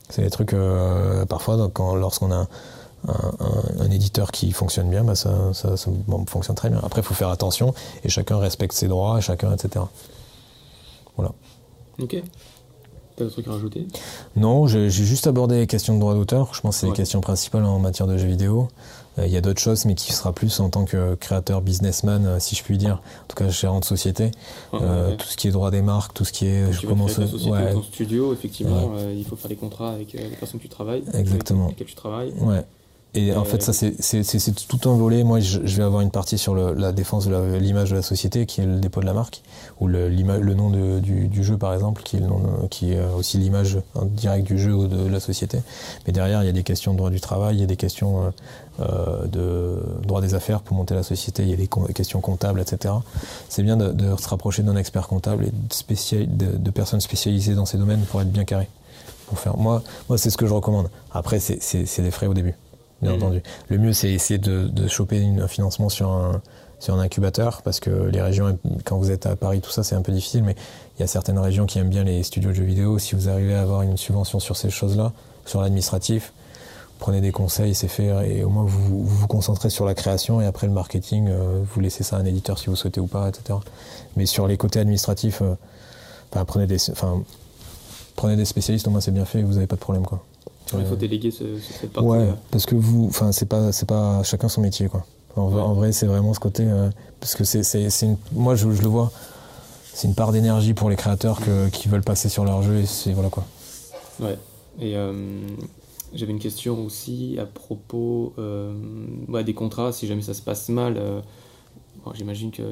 C'est 0.09 0.23
des 0.23 0.31
trucs, 0.31 0.53
euh, 0.53 1.25
parfois, 1.25 1.55
lorsqu'on 1.77 2.31
a 2.31 2.47
un, 3.07 3.89
éditeur 3.91 4.31
qui 4.31 4.51
fonctionne 4.51 4.89
bien, 4.89 5.03
bah 5.03 5.15
ça, 5.15 5.53
ça, 5.53 5.75
fonctionne 6.27 6.55
très 6.55 6.69
bien. 6.69 6.79
Après, 6.83 7.01
il 7.01 7.03
faut 7.03 7.13
faire 7.13 7.29
attention 7.29 7.73
et 8.03 8.09
chacun 8.09 8.38
respecte 8.38 8.73
ses 8.73 8.88
droits, 8.88 9.19
chacun, 9.19 9.51
etc. 9.53 9.85
Voilà. 11.15 11.33
Ok. 11.99 12.21
T'as 13.15 13.25
d'autres 13.25 13.33
trucs 13.33 13.47
à 13.47 13.51
rajouter? 13.51 13.88
Non, 14.38 14.67
j'ai 14.67 14.89
juste 14.89 15.27
abordé 15.27 15.57
les 15.57 15.67
questions 15.67 15.95
de 15.95 15.99
droit 15.99 16.13
d'auteur. 16.13 16.53
Je 16.53 16.62
pense 16.62 16.75
que 16.75 16.81
c'est 16.81 16.88
les 16.88 16.93
questions 16.93 17.19
principales 17.19 17.65
en 17.65 17.79
matière 17.79 18.07
de 18.07 18.17
jeux 18.17 18.27
vidéo. 18.27 18.69
Euh, 19.17 19.27
il 19.27 19.33
y 19.33 19.38
a 19.38 19.41
d'autres 19.41 19.59
choses, 19.59 19.83
mais 19.85 19.95
qui 19.95 20.13
sera 20.13 20.31
plus 20.31 20.59
en 20.59 20.69
tant 20.69 20.85
que 20.85 21.15
créateur, 21.15 21.62
businessman, 21.62 22.25
euh, 22.25 22.39
si 22.39 22.55
je 22.55 22.63
puis 22.63 22.77
dire. 22.77 23.01
En 23.23 23.27
tout 23.27 23.35
cas, 23.35 23.49
gérant 23.49 23.81
de 23.81 23.85
société. 23.85 24.31
Euh, 24.73 25.15
tout 25.17 25.27
ce 25.27 25.35
qui 25.35 25.49
est 25.49 25.51
droit 25.51 25.71
des 25.71 25.81
marques, 25.81 26.13
tout 26.13 26.23
ce 26.23 26.31
qui 26.31 26.45
est. 26.45 26.71
je 26.71 26.88
commence. 26.88 27.15
Ta 27.15 27.27
société 27.27 27.73
ton 27.73 27.83
studio, 27.83 28.33
effectivement, 28.33 28.93
il 29.13 29.25
faut 29.25 29.35
faire 29.35 29.49
des 29.49 29.55
contrats 29.55 29.91
avec 29.91 30.13
les 30.13 30.29
personnes 30.38 30.59
que 30.59 30.65
tu 30.65 30.69
travailles. 30.69 31.03
Exactement. 31.13 31.65
Avec 31.65 31.79
lesquelles 31.79 31.88
tu 31.88 31.95
travailles. 31.95 32.33
Ouais. 32.39 32.63
Et 33.15 33.33
en 33.33 33.43
fait, 33.43 33.63
ça, 33.63 33.73
c'est 33.73 34.67
tout 34.67 34.87
un 34.87 34.95
volet. 34.95 35.23
Moi, 35.23 35.39
je, 35.39 35.59
vais 35.59 35.81
avoir 35.81 36.01
une 36.01 36.11
partie 36.11 36.37
sur 36.37 36.53
le, 36.53 36.75
la 36.75 36.91
défense 36.91 37.27
de 37.27 37.57
l'image 37.57 37.89
de 37.89 37.95
la 37.95 38.03
société, 38.03 38.45
qui 38.45 38.61
est 38.61 38.65
le 38.67 38.79
dépôt 38.79 39.01
de 39.01 39.07
la 39.07 39.13
marque, 39.13 39.41
ou 39.79 39.87
le, 39.87 40.09
le 40.09 40.53
nom 40.53 40.69
de, 40.69 40.99
du, 40.99 41.27
du, 41.27 41.43
jeu, 41.43 41.57
par 41.57 41.73
exemple, 41.73 42.03
qui 42.03 42.17
est, 42.17 42.19
le 42.19 42.27
nom 42.27 42.67
qui 42.69 42.93
est 42.93 43.03
aussi 43.17 43.39
l'image 43.39 43.79
directe 44.03 44.45
du 44.45 44.59
jeu 44.59 44.75
ou 44.75 44.87
de 44.87 45.07
la 45.07 45.19
société. 45.19 45.59
Mais 46.05 46.13
derrière, 46.13 46.43
il 46.43 46.45
y 46.45 46.49
a 46.49 46.53
des 46.53 46.61
questions 46.61 46.91
de 46.91 46.97
droit 46.97 47.09
du 47.09 47.19
travail, 47.19 47.55
il 47.55 47.61
y 47.61 47.63
a 47.63 47.67
des 47.67 47.77
questions 47.77 48.25
euh, 48.25 48.29
euh 48.81 49.25
de 49.25 49.81
droit 50.03 50.21
des 50.21 50.35
affaires 50.35 50.61
pour 50.61 50.77
monter 50.77 50.93
la 50.93 51.03
société, 51.03 51.41
il 51.41 51.49
y 51.49 51.53
a 51.53 51.57
des 51.57 51.67
questions 51.93 52.21
comptables, 52.21 52.61
etc. 52.61 52.93
C'est 53.49 53.63
bien 53.63 53.75
de, 53.75 54.15
se 54.17 54.29
rapprocher 54.29 54.61
d'un 54.61 54.75
expert 54.75 55.07
comptable 55.07 55.45
et 55.45 55.51
de, 55.51 56.57
de, 56.57 56.71
personnes 56.71 57.01
spécialisées 57.01 57.55
dans 57.55 57.65
ces 57.65 57.77
domaines 57.79 58.01
pour 58.01 58.21
être 58.21 58.31
bien 58.31 58.45
carré. 58.45 58.69
Pour 59.27 59.39
faire. 59.39 59.57
Moi, 59.57 59.81
moi 60.09 60.17
c'est 60.19 60.29
ce 60.29 60.37
que 60.37 60.45
je 60.45 60.53
recommande. 60.53 60.89
Après, 61.11 61.39
c'est 61.39 62.01
des 62.01 62.11
frais 62.11 62.27
au 62.27 62.33
début 62.35 62.55
bien 63.01 63.13
entendu. 63.13 63.41
Le 63.69 63.77
mieux, 63.77 63.93
c'est 63.93 64.12
essayer 64.12 64.38
de, 64.38 64.67
de 64.67 64.88
choper 64.88 65.25
un 65.25 65.47
financement 65.47 65.89
sur 65.89 66.09
un, 66.12 66.41
c'est 66.79 66.91
en 66.91 66.99
incubateur 66.99 67.62
parce 67.62 67.79
que 67.79 67.89
les 67.89 68.21
régions, 68.21 68.57
quand 68.85 68.97
vous 68.97 69.12
êtes 69.12 69.25
à 69.25 69.35
Paris, 69.35 69.62
tout 69.62 69.69
ça, 69.69 69.83
c'est 69.83 69.95
un 69.95 70.01
peu 70.01 70.12
difficile, 70.12 70.43
mais 70.43 70.55
il 70.97 71.01
y 71.01 71.03
a 71.03 71.07
certaines 71.07 71.38
régions 71.38 71.65
qui 71.65 71.77
aiment 71.77 71.89
bien 71.89 72.03
les 72.03 72.23
studios 72.23 72.51
de 72.51 72.55
jeux 72.55 72.63
vidéo. 72.63 72.97
Si 72.99 73.15
vous 73.15 73.29
arrivez 73.29 73.53
à 73.53 73.62
avoir 73.62 73.81
une 73.81 73.97
subvention 73.97 74.39
sur 74.39 74.55
ces 74.55 74.69
choses-là, 74.69 75.12
sur 75.45 75.62
l'administratif, 75.62 76.31
prenez 76.97 77.21
des 77.21 77.31
conseils, 77.31 77.75
c'est 77.75 77.88
fait, 77.89 78.07
et 78.29 78.43
au 78.43 78.49
moins 78.49 78.63
vous, 78.63 79.03
vous, 79.03 79.27
concentrez 79.27 79.69
sur 79.69 79.85
la 79.85 79.93
création 79.93 80.41
et 80.41 80.45
après 80.45 80.67
le 80.67 80.73
marketing, 80.73 81.27
euh, 81.29 81.62
vous 81.63 81.79
laissez 81.81 82.03
ça 82.03 82.15
à 82.15 82.19
un 82.19 82.25
éditeur 82.25 82.57
si 82.57 82.67
vous 82.67 82.75
souhaitez 82.75 82.99
ou 83.01 83.07
pas, 83.07 83.27
etc. 83.29 83.59
Mais 84.15 84.25
sur 84.25 84.47
les 84.47 84.57
côtés 84.57 84.79
administratifs, 84.79 85.41
euh, 85.41 85.55
prenez, 86.45 86.67
des, 86.67 86.77
prenez 88.15 88.35
des 88.35 88.45
spécialistes, 88.45 88.88
au 88.88 88.91
moins 88.91 89.01
c'est 89.01 89.12
bien 89.12 89.25
fait, 89.25 89.41
vous 89.41 89.55
n'avez 89.55 89.67
pas 89.67 89.75
de 89.75 89.81
problème. 89.81 90.05
Quoi. 90.05 90.23
Il 90.77 90.85
faut 90.85 90.95
déléguer 90.95 91.31
ce, 91.31 91.57
cette 91.59 91.91
partie. 91.91 92.07
Ouais, 92.07 92.29
parce 92.51 92.65
que 92.65 92.75
vous, 92.75 93.07
enfin, 93.07 93.31
c'est 93.31 93.47
pas, 93.47 93.71
c'est 93.71 93.88
pas 93.88 94.23
chacun 94.23 94.49
son 94.49 94.62
métier, 94.62 94.88
quoi. 94.88 95.05
En, 95.35 95.73
vrai, 95.73 95.91
c'est 95.91 96.05
vraiment 96.05 96.33
ce 96.33 96.39
côté. 96.39 96.63
Euh, 96.67 96.89
parce 97.19 97.35
que 97.35 97.43
c'est, 97.43 97.63
c'est, 97.63 98.07
moi, 98.33 98.55
je, 98.55 98.67
le 98.67 98.88
vois, 98.88 99.12
c'est 99.93 100.07
une 100.07 100.15
part 100.15 100.31
d'énergie 100.31 100.73
pour 100.73 100.89
les 100.89 100.95
créateurs 100.95 101.39
que, 101.39 101.69
qui 101.69 101.88
veulent 101.88 102.03
passer 102.03 102.29
sur 102.29 102.45
leur 102.45 102.62
jeu 102.62 102.77
et 102.79 102.85
c'est 102.85 103.13
voilà 103.13 103.29
quoi. 103.29 103.45
Ouais. 104.19 104.38
Et 104.81 104.95
euh, 104.95 105.41
j'avais 106.13 106.31
une 106.31 106.39
question 106.39 106.85
aussi 106.85 107.38
à 107.39 107.45
propos 107.45 108.33
euh, 108.38 108.73
des 109.43 109.53
contrats. 109.53 109.91
Si 109.91 110.07
jamais 110.07 110.21
ça 110.21 110.33
se 110.33 110.41
passe 110.41 110.69
mal, 110.69 111.01
j'imagine 112.15 112.51
que 112.51 112.63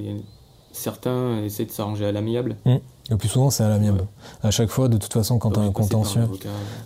certains 0.72 1.44
essaient 1.44 1.66
de 1.66 1.72
s'arranger 1.72 2.06
à 2.06 2.12
l'amiable. 2.12 2.58
Mmh. 2.66 2.76
Le 3.10 3.15
plus 3.17 3.30
souvent, 3.30 3.50
c'est 3.50 3.63
à 3.63 3.70
l'amiable. 3.70 4.06
À 4.43 4.52
chaque 4.52 4.70
fois, 4.70 4.89
de 4.89 4.98
toute 4.98 5.13
façon, 5.13 5.39
quand 5.39 5.52
tu 5.52 5.60
as 5.60 5.63
un 5.63 5.72
contentieux. 5.72 6.28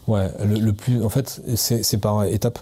Ouais, 0.07 0.29
le, 0.43 0.71
plus. 0.71 1.03
En 1.03 1.09
fait, 1.09 1.41
c'est 1.55 1.97
par 1.97 2.25
étape. 2.25 2.59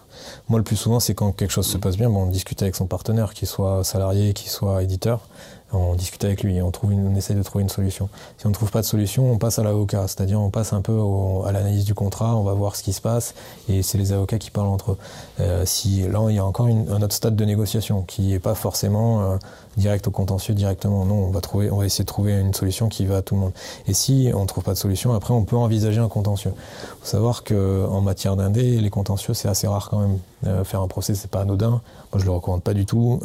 Moi, 0.48 0.60
le 0.60 0.64
plus 0.64 0.78
souvent, 0.78 1.00
c'est 1.00 1.14
quand 1.14 1.32
quelque 1.34 1.52
chose 1.52 1.68
se 1.68 1.78
passe 1.78 1.98
bien, 1.98 2.10
bon, 2.10 2.24
on 2.24 2.28
discute 2.28 2.62
avec 2.62 2.76
son 2.76 2.88
partenaire, 2.88 3.34
qu'il 3.34 3.48
soit 3.48 3.84
salarié, 3.84 4.34
qu'il 4.34 4.50
soit 4.50 4.82
éditeur 4.84 5.28
on 5.72 5.96
discute 5.96 6.24
avec 6.24 6.44
lui 6.44 6.62
on, 6.62 6.72
trouve 6.72 6.92
on 6.94 7.16
essaie 7.16 7.36
de 7.36 7.44
trouver 7.44 7.64
une 7.64 7.70
solution. 7.70 8.10
Si 8.38 8.46
on 8.46 8.50
ne 8.50 8.54
trouve 8.54 8.72
pas 8.72 8.82
de 8.82 8.86
solution, 8.86 9.32
on 9.32 9.38
passe 9.38 9.60
à 9.60 9.64
l'avocat, 9.64 10.08
c'est-à-dire 10.08 10.40
on 10.40 10.50
passe 10.50 10.74
un 10.74 10.82
peu 10.82 11.00
à 11.46 11.52
l'analyse 11.52 11.86
du 11.86 11.94
contrat, 11.94 12.36
on 12.36 12.44
va 12.44 12.54
voir 12.54 12.76
ce 12.76 12.84
qui 12.84 12.94
se 12.94 13.02
passe 13.02 13.36
et 13.68 13.84
c'est 13.84 13.98
les 13.98 14.12
avocats 14.12 14.40
qui 14.40 14.52
parlent 14.52 14.68
entre 14.68 14.94
eux. 14.94 14.98
Euh, 15.40 15.64
si 15.66 16.08
là, 16.08 16.26
il 16.30 16.36
y 16.36 16.40
a 16.40 16.46
encore 16.46 16.68
un 16.68 17.02
autre 17.02 17.14
stade 17.14 17.36
de 17.36 17.46
négociation 17.46 18.02
qui 18.04 18.24
n'est 18.24 18.40
pas 18.40 18.56
forcément 18.56 19.22
euh, 19.22 19.38
direct 19.78 20.08
au 20.08 20.12
contentieux 20.12 20.54
directement. 20.54 21.06
Non, 21.06 21.16
on 21.16 21.32
va 21.32 21.42
trouver, 21.42 21.70
on 21.72 21.78
va 21.78 21.86
essayer 21.86 22.04
de 22.04 22.10
trouver 22.10 22.40
une 22.40 22.54
solution 22.54 22.90
qui 22.90 23.06
va 23.06 23.18
à 23.18 23.22
tout 23.22 23.36
le 23.36 23.42
monde. 23.42 23.54
Et 23.88 23.94
si 23.94 24.32
on 24.34 24.42
ne 24.42 24.48
trouve 24.48 24.64
pas 24.64 24.74
de 24.74 24.78
solution, 24.78 25.14
après 25.14 25.34
on 25.34 25.44
peut 25.44 25.56
envisager 25.56 26.00
un 26.00 26.10
contentieux. 26.10 26.54
Il 26.56 27.02
faut 27.02 27.08
savoir 27.08 27.44
que 27.44 27.86
en 27.90 28.02
matière 28.02 28.36
d'indé, 28.36 28.80
les 28.80 28.90
contentieux 28.90 29.34
c'est 29.34 29.50
assez 29.50 29.68
rare 29.68 29.90
quand 29.90 30.00
même. 30.00 30.18
Euh, 30.48 30.64
faire 30.64 30.82
un 30.82 30.88
procès 30.88 31.16
c'est 31.16 31.30
pas 31.30 31.42
anodin. 31.42 31.82
Moi 32.12 32.20
je 32.20 32.26
le 32.26 32.32
recommande 32.32 32.64
pas 32.64 32.74
du 32.74 32.86
tout. 32.86 33.20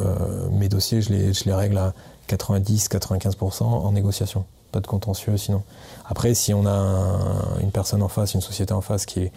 mes 0.52 0.68
dossiers 0.68 1.00
je 1.00 1.10
les, 1.10 1.32
je 1.32 1.44
les 1.44 1.54
règle 1.54 1.78
à 1.78 1.94
90-95% 2.28 3.62
en 3.62 3.92
négociation. 3.92 4.44
Pas 4.72 4.80
de 4.80 4.86
contentieux 4.86 5.36
sinon. 5.36 5.62
Après, 6.06 6.34
si 6.34 6.52
on 6.52 6.66
a 6.66 7.58
une 7.60 7.70
personne 7.70 8.02
en 8.02 8.08
face, 8.08 8.34
une 8.34 8.40
société 8.40 8.72
en 8.72 8.80
face 8.80 9.06
qui 9.06 9.20
est 9.20 9.32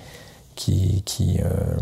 euh, 1.43 1.77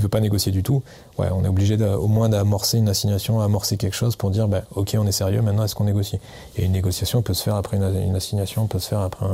veut 0.00 0.08
pas 0.08 0.20
négocier 0.20 0.52
du 0.52 0.62
tout, 0.62 0.82
on 1.16 1.44
est 1.44 1.48
obligé 1.48 1.76
au 1.82 2.06
moins 2.06 2.28
d'amorcer 2.28 2.78
une 2.78 2.88
assignation, 2.88 3.40
amorcer 3.40 3.76
quelque 3.76 3.96
chose 3.96 4.16
pour 4.16 4.30
dire, 4.30 4.48
bah, 4.48 4.62
ok, 4.74 4.96
on 4.98 5.06
est 5.06 5.12
sérieux, 5.12 5.40
maintenant 5.42 5.64
est-ce 5.64 5.74
qu'on 5.74 5.84
négocie? 5.84 6.18
Et 6.56 6.64
une 6.64 6.72
négociation 6.72 7.22
peut 7.22 7.34
se 7.34 7.42
faire 7.42 7.54
après 7.54 7.76
une, 7.78 8.14
assignation, 8.14 8.66
peut 8.66 8.78
se 8.78 8.88
faire 8.88 9.00
après 9.00 9.26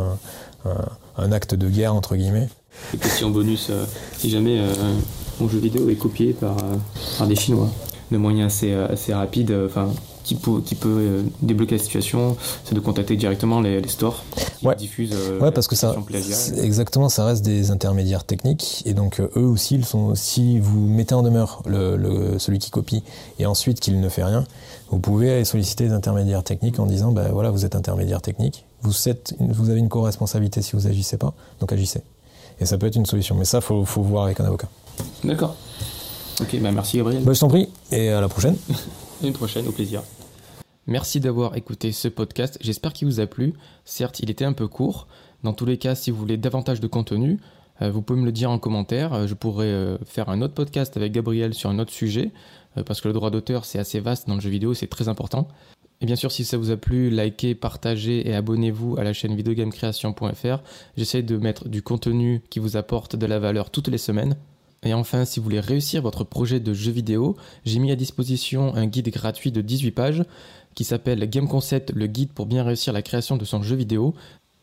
un, 1.16 1.32
acte 1.32 1.54
de 1.54 1.68
guerre 1.68 1.94
entre 1.94 2.16
guillemets. 2.16 2.48
Et 2.94 2.98
question 2.98 3.30
bonus, 3.30 3.68
euh, 3.70 3.84
si 4.16 4.30
jamais 4.30 4.58
euh, 4.60 4.72
mon 5.40 5.48
jeu 5.48 5.58
vidéo 5.58 5.88
est 5.90 5.96
copié 5.96 6.32
par, 6.32 6.56
par 7.18 7.26
des 7.26 7.36
Chinois 7.36 7.68
de 8.12 8.18
moyens 8.18 8.54
assez, 8.54 8.72
euh, 8.72 8.88
assez 8.88 9.12
rapides, 9.12 9.50
euh, 9.50 9.66
enfin, 9.66 9.90
qui 10.22 10.36
peut, 10.36 10.60
qui 10.64 10.76
peut 10.76 10.88
euh, 10.88 11.22
débloquer 11.40 11.76
la 11.76 11.82
situation, 11.82 12.36
c'est 12.64 12.74
de 12.74 12.80
contacter 12.80 13.16
directement 13.16 13.60
les, 13.60 13.86
stores 13.88 14.22
qui 14.60 14.68
diffusent. 14.76 15.16
ouais, 15.40 15.50
parce 15.50 15.66
que 15.66 15.74
ça, 15.74 15.96
exactement, 16.62 17.08
ça 17.08 17.24
reste 17.24 17.44
des 17.44 17.72
intermédiaires 17.72 18.24
techniques 18.24 18.82
et 18.86 18.94
donc 18.94 19.20
eux 19.20 19.30
aussi, 19.34 19.74
ils 19.74 19.84
sont. 19.84 20.14
Si 20.14 20.60
vous 20.60 20.86
mettez 20.86 21.14
en 21.14 21.22
demeure 21.22 21.62
le, 21.66 22.38
celui 22.38 22.58
qui 22.60 22.70
copie 22.70 23.02
et 23.40 23.46
ensuite 23.46 23.80
qu'il 23.80 24.00
ne 24.00 24.08
fait 24.08 24.22
rien, 24.22 24.44
vous 24.90 25.00
pouvez 25.00 25.44
solliciter 25.44 25.88
des 25.88 25.92
intermédiaires 25.92 26.44
techniques 26.44 26.78
en 26.78 26.86
disant, 26.86 27.10
ben 27.10 27.30
voilà, 27.32 27.50
vous 27.50 27.64
êtes 27.64 27.74
intermédiaire 27.74 28.22
technique, 28.22 28.64
vous, 28.82 29.08
êtes, 29.08 29.34
vous 29.40 29.70
avez 29.70 29.80
une 29.80 29.88
co-responsabilité 29.88 30.62
si 30.62 30.76
vous 30.76 30.86
agissez 30.86 31.16
pas, 31.16 31.34
donc 31.60 31.72
agissez. 31.72 32.02
Et 32.60 32.66
ça 32.66 32.78
peut 32.78 32.86
être 32.86 32.96
une 32.96 33.06
solution, 33.06 33.34
mais 33.34 33.44
ça, 33.44 33.60
faut, 33.60 33.84
faut 33.84 34.02
voir 34.02 34.24
avec 34.24 34.38
un 34.38 34.44
avocat. 34.44 34.68
D'accord. 35.24 35.56
Ok, 36.40 36.58
bah 36.60 36.72
merci 36.72 36.96
Gabriel. 36.96 37.22
Bah, 37.22 37.32
je 37.32 37.40
t'en 37.40 37.48
prie, 37.48 37.68
et 37.90 38.08
à 38.08 38.20
la 38.20 38.28
prochaine. 38.28 38.56
Une 39.22 39.32
prochaine, 39.32 39.66
au 39.68 39.72
plaisir. 39.72 40.02
Merci 40.86 41.20
d'avoir 41.20 41.56
écouté 41.56 41.92
ce 41.92 42.08
podcast, 42.08 42.58
j'espère 42.60 42.92
qu'il 42.92 43.06
vous 43.06 43.20
a 43.20 43.26
plu. 43.26 43.54
Certes, 43.84 44.18
il 44.20 44.30
était 44.30 44.44
un 44.44 44.52
peu 44.52 44.66
court. 44.66 45.06
Dans 45.44 45.52
tous 45.52 45.66
les 45.66 45.78
cas, 45.78 45.94
si 45.94 46.10
vous 46.10 46.18
voulez 46.18 46.36
davantage 46.36 46.80
de 46.80 46.88
contenu, 46.88 47.38
euh, 47.80 47.90
vous 47.90 48.02
pouvez 48.02 48.20
me 48.20 48.24
le 48.24 48.32
dire 48.32 48.50
en 48.50 48.58
commentaire. 48.58 49.12
Euh, 49.12 49.26
je 49.26 49.34
pourrais 49.34 49.66
euh, 49.66 49.98
faire 50.04 50.28
un 50.28 50.42
autre 50.42 50.54
podcast 50.54 50.96
avec 50.96 51.12
Gabriel 51.12 51.54
sur 51.54 51.70
un 51.70 51.78
autre 51.78 51.92
sujet, 51.92 52.30
parce 52.86 53.00
que 53.00 53.08
le 53.08 53.14
droit 53.14 53.30
d'auteur, 53.30 53.64
c'est 53.64 53.78
assez 53.78 54.00
vaste 54.00 54.26
dans 54.26 54.34
le 54.34 54.40
jeu 54.40 54.50
vidéo, 54.50 54.74
c'est 54.74 54.86
très 54.86 55.08
important. 55.08 55.46
Et 56.00 56.06
bien 56.06 56.16
sûr, 56.16 56.32
si 56.32 56.44
ça 56.44 56.56
vous 56.56 56.70
a 56.70 56.76
plu, 56.76 57.10
likez, 57.10 57.54
partagez 57.54 58.28
et 58.28 58.34
abonnez-vous 58.34 58.96
à 58.98 59.04
la 59.04 59.12
chaîne 59.12 59.36
videogamecreation.fr. 59.36 60.62
J'essaie 60.96 61.22
de 61.22 61.36
mettre 61.36 61.68
du 61.68 61.82
contenu 61.82 62.42
qui 62.50 62.58
vous 62.58 62.76
apporte 62.76 63.14
de 63.14 63.26
la 63.26 63.38
valeur 63.38 63.70
toutes 63.70 63.88
les 63.88 63.98
semaines. 63.98 64.36
Et 64.84 64.94
enfin, 64.94 65.24
si 65.24 65.38
vous 65.38 65.44
voulez 65.44 65.60
réussir 65.60 66.02
votre 66.02 66.24
projet 66.24 66.60
de 66.60 66.74
jeu 66.74 66.90
vidéo, 66.90 67.36
j'ai 67.64 67.78
mis 67.78 67.92
à 67.92 67.96
disposition 67.96 68.74
un 68.74 68.86
guide 68.86 69.10
gratuit 69.10 69.52
de 69.52 69.60
18 69.60 69.90
pages 69.92 70.24
qui 70.74 70.84
s'appelle 70.84 71.28
Game 71.28 71.48
Concept, 71.48 71.92
le 71.94 72.06
guide 72.06 72.32
pour 72.32 72.46
bien 72.46 72.64
réussir 72.64 72.92
la 72.92 73.02
création 73.02 73.36
de 73.36 73.44
son 73.44 73.62
jeu 73.62 73.76
vidéo. 73.76 74.14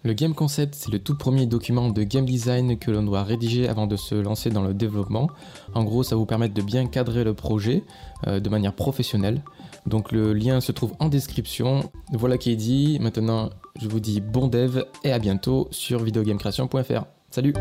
Le 0.03 0.13
Game 0.13 0.33
Concept, 0.33 0.75
c'est 0.75 0.91
le 0.91 0.99
tout 0.99 1.17
premier 1.17 1.45
document 1.45 1.89
de 1.89 2.03
game 2.03 2.25
design 2.25 2.77
que 2.77 2.89
l'on 2.89 3.03
doit 3.03 3.23
rédiger 3.23 3.67
avant 3.67 3.85
de 3.85 3.97
se 3.97 4.15
lancer 4.15 4.49
dans 4.49 4.61
le 4.61 4.73
développement. 4.73 5.29
En 5.73 5.83
gros, 5.83 6.03
ça 6.03 6.15
vous 6.15 6.25
permet 6.25 6.47
de 6.47 6.61
bien 6.61 6.87
cadrer 6.87 7.25
le 7.25 7.33
projet 7.33 7.83
euh, 8.25 8.39
de 8.39 8.49
manière 8.49 8.73
professionnelle. 8.73 9.43
Donc 9.85 10.13
le 10.13 10.33
lien 10.33 10.61
se 10.61 10.71
trouve 10.71 10.93
en 10.99 11.09
description. 11.09 11.91
Voilà 12.13 12.37
qui 12.37 12.51
est 12.51 12.55
dit. 12.55 12.97
Maintenant, 13.01 13.49
je 13.81 13.89
vous 13.89 13.99
dis 13.99 14.21
bon 14.21 14.47
dev 14.47 14.83
et 15.03 15.11
à 15.11 15.19
bientôt 15.19 15.67
sur 15.71 16.01
videogamecreation.fr. 16.01 17.03
Salut 17.29 17.53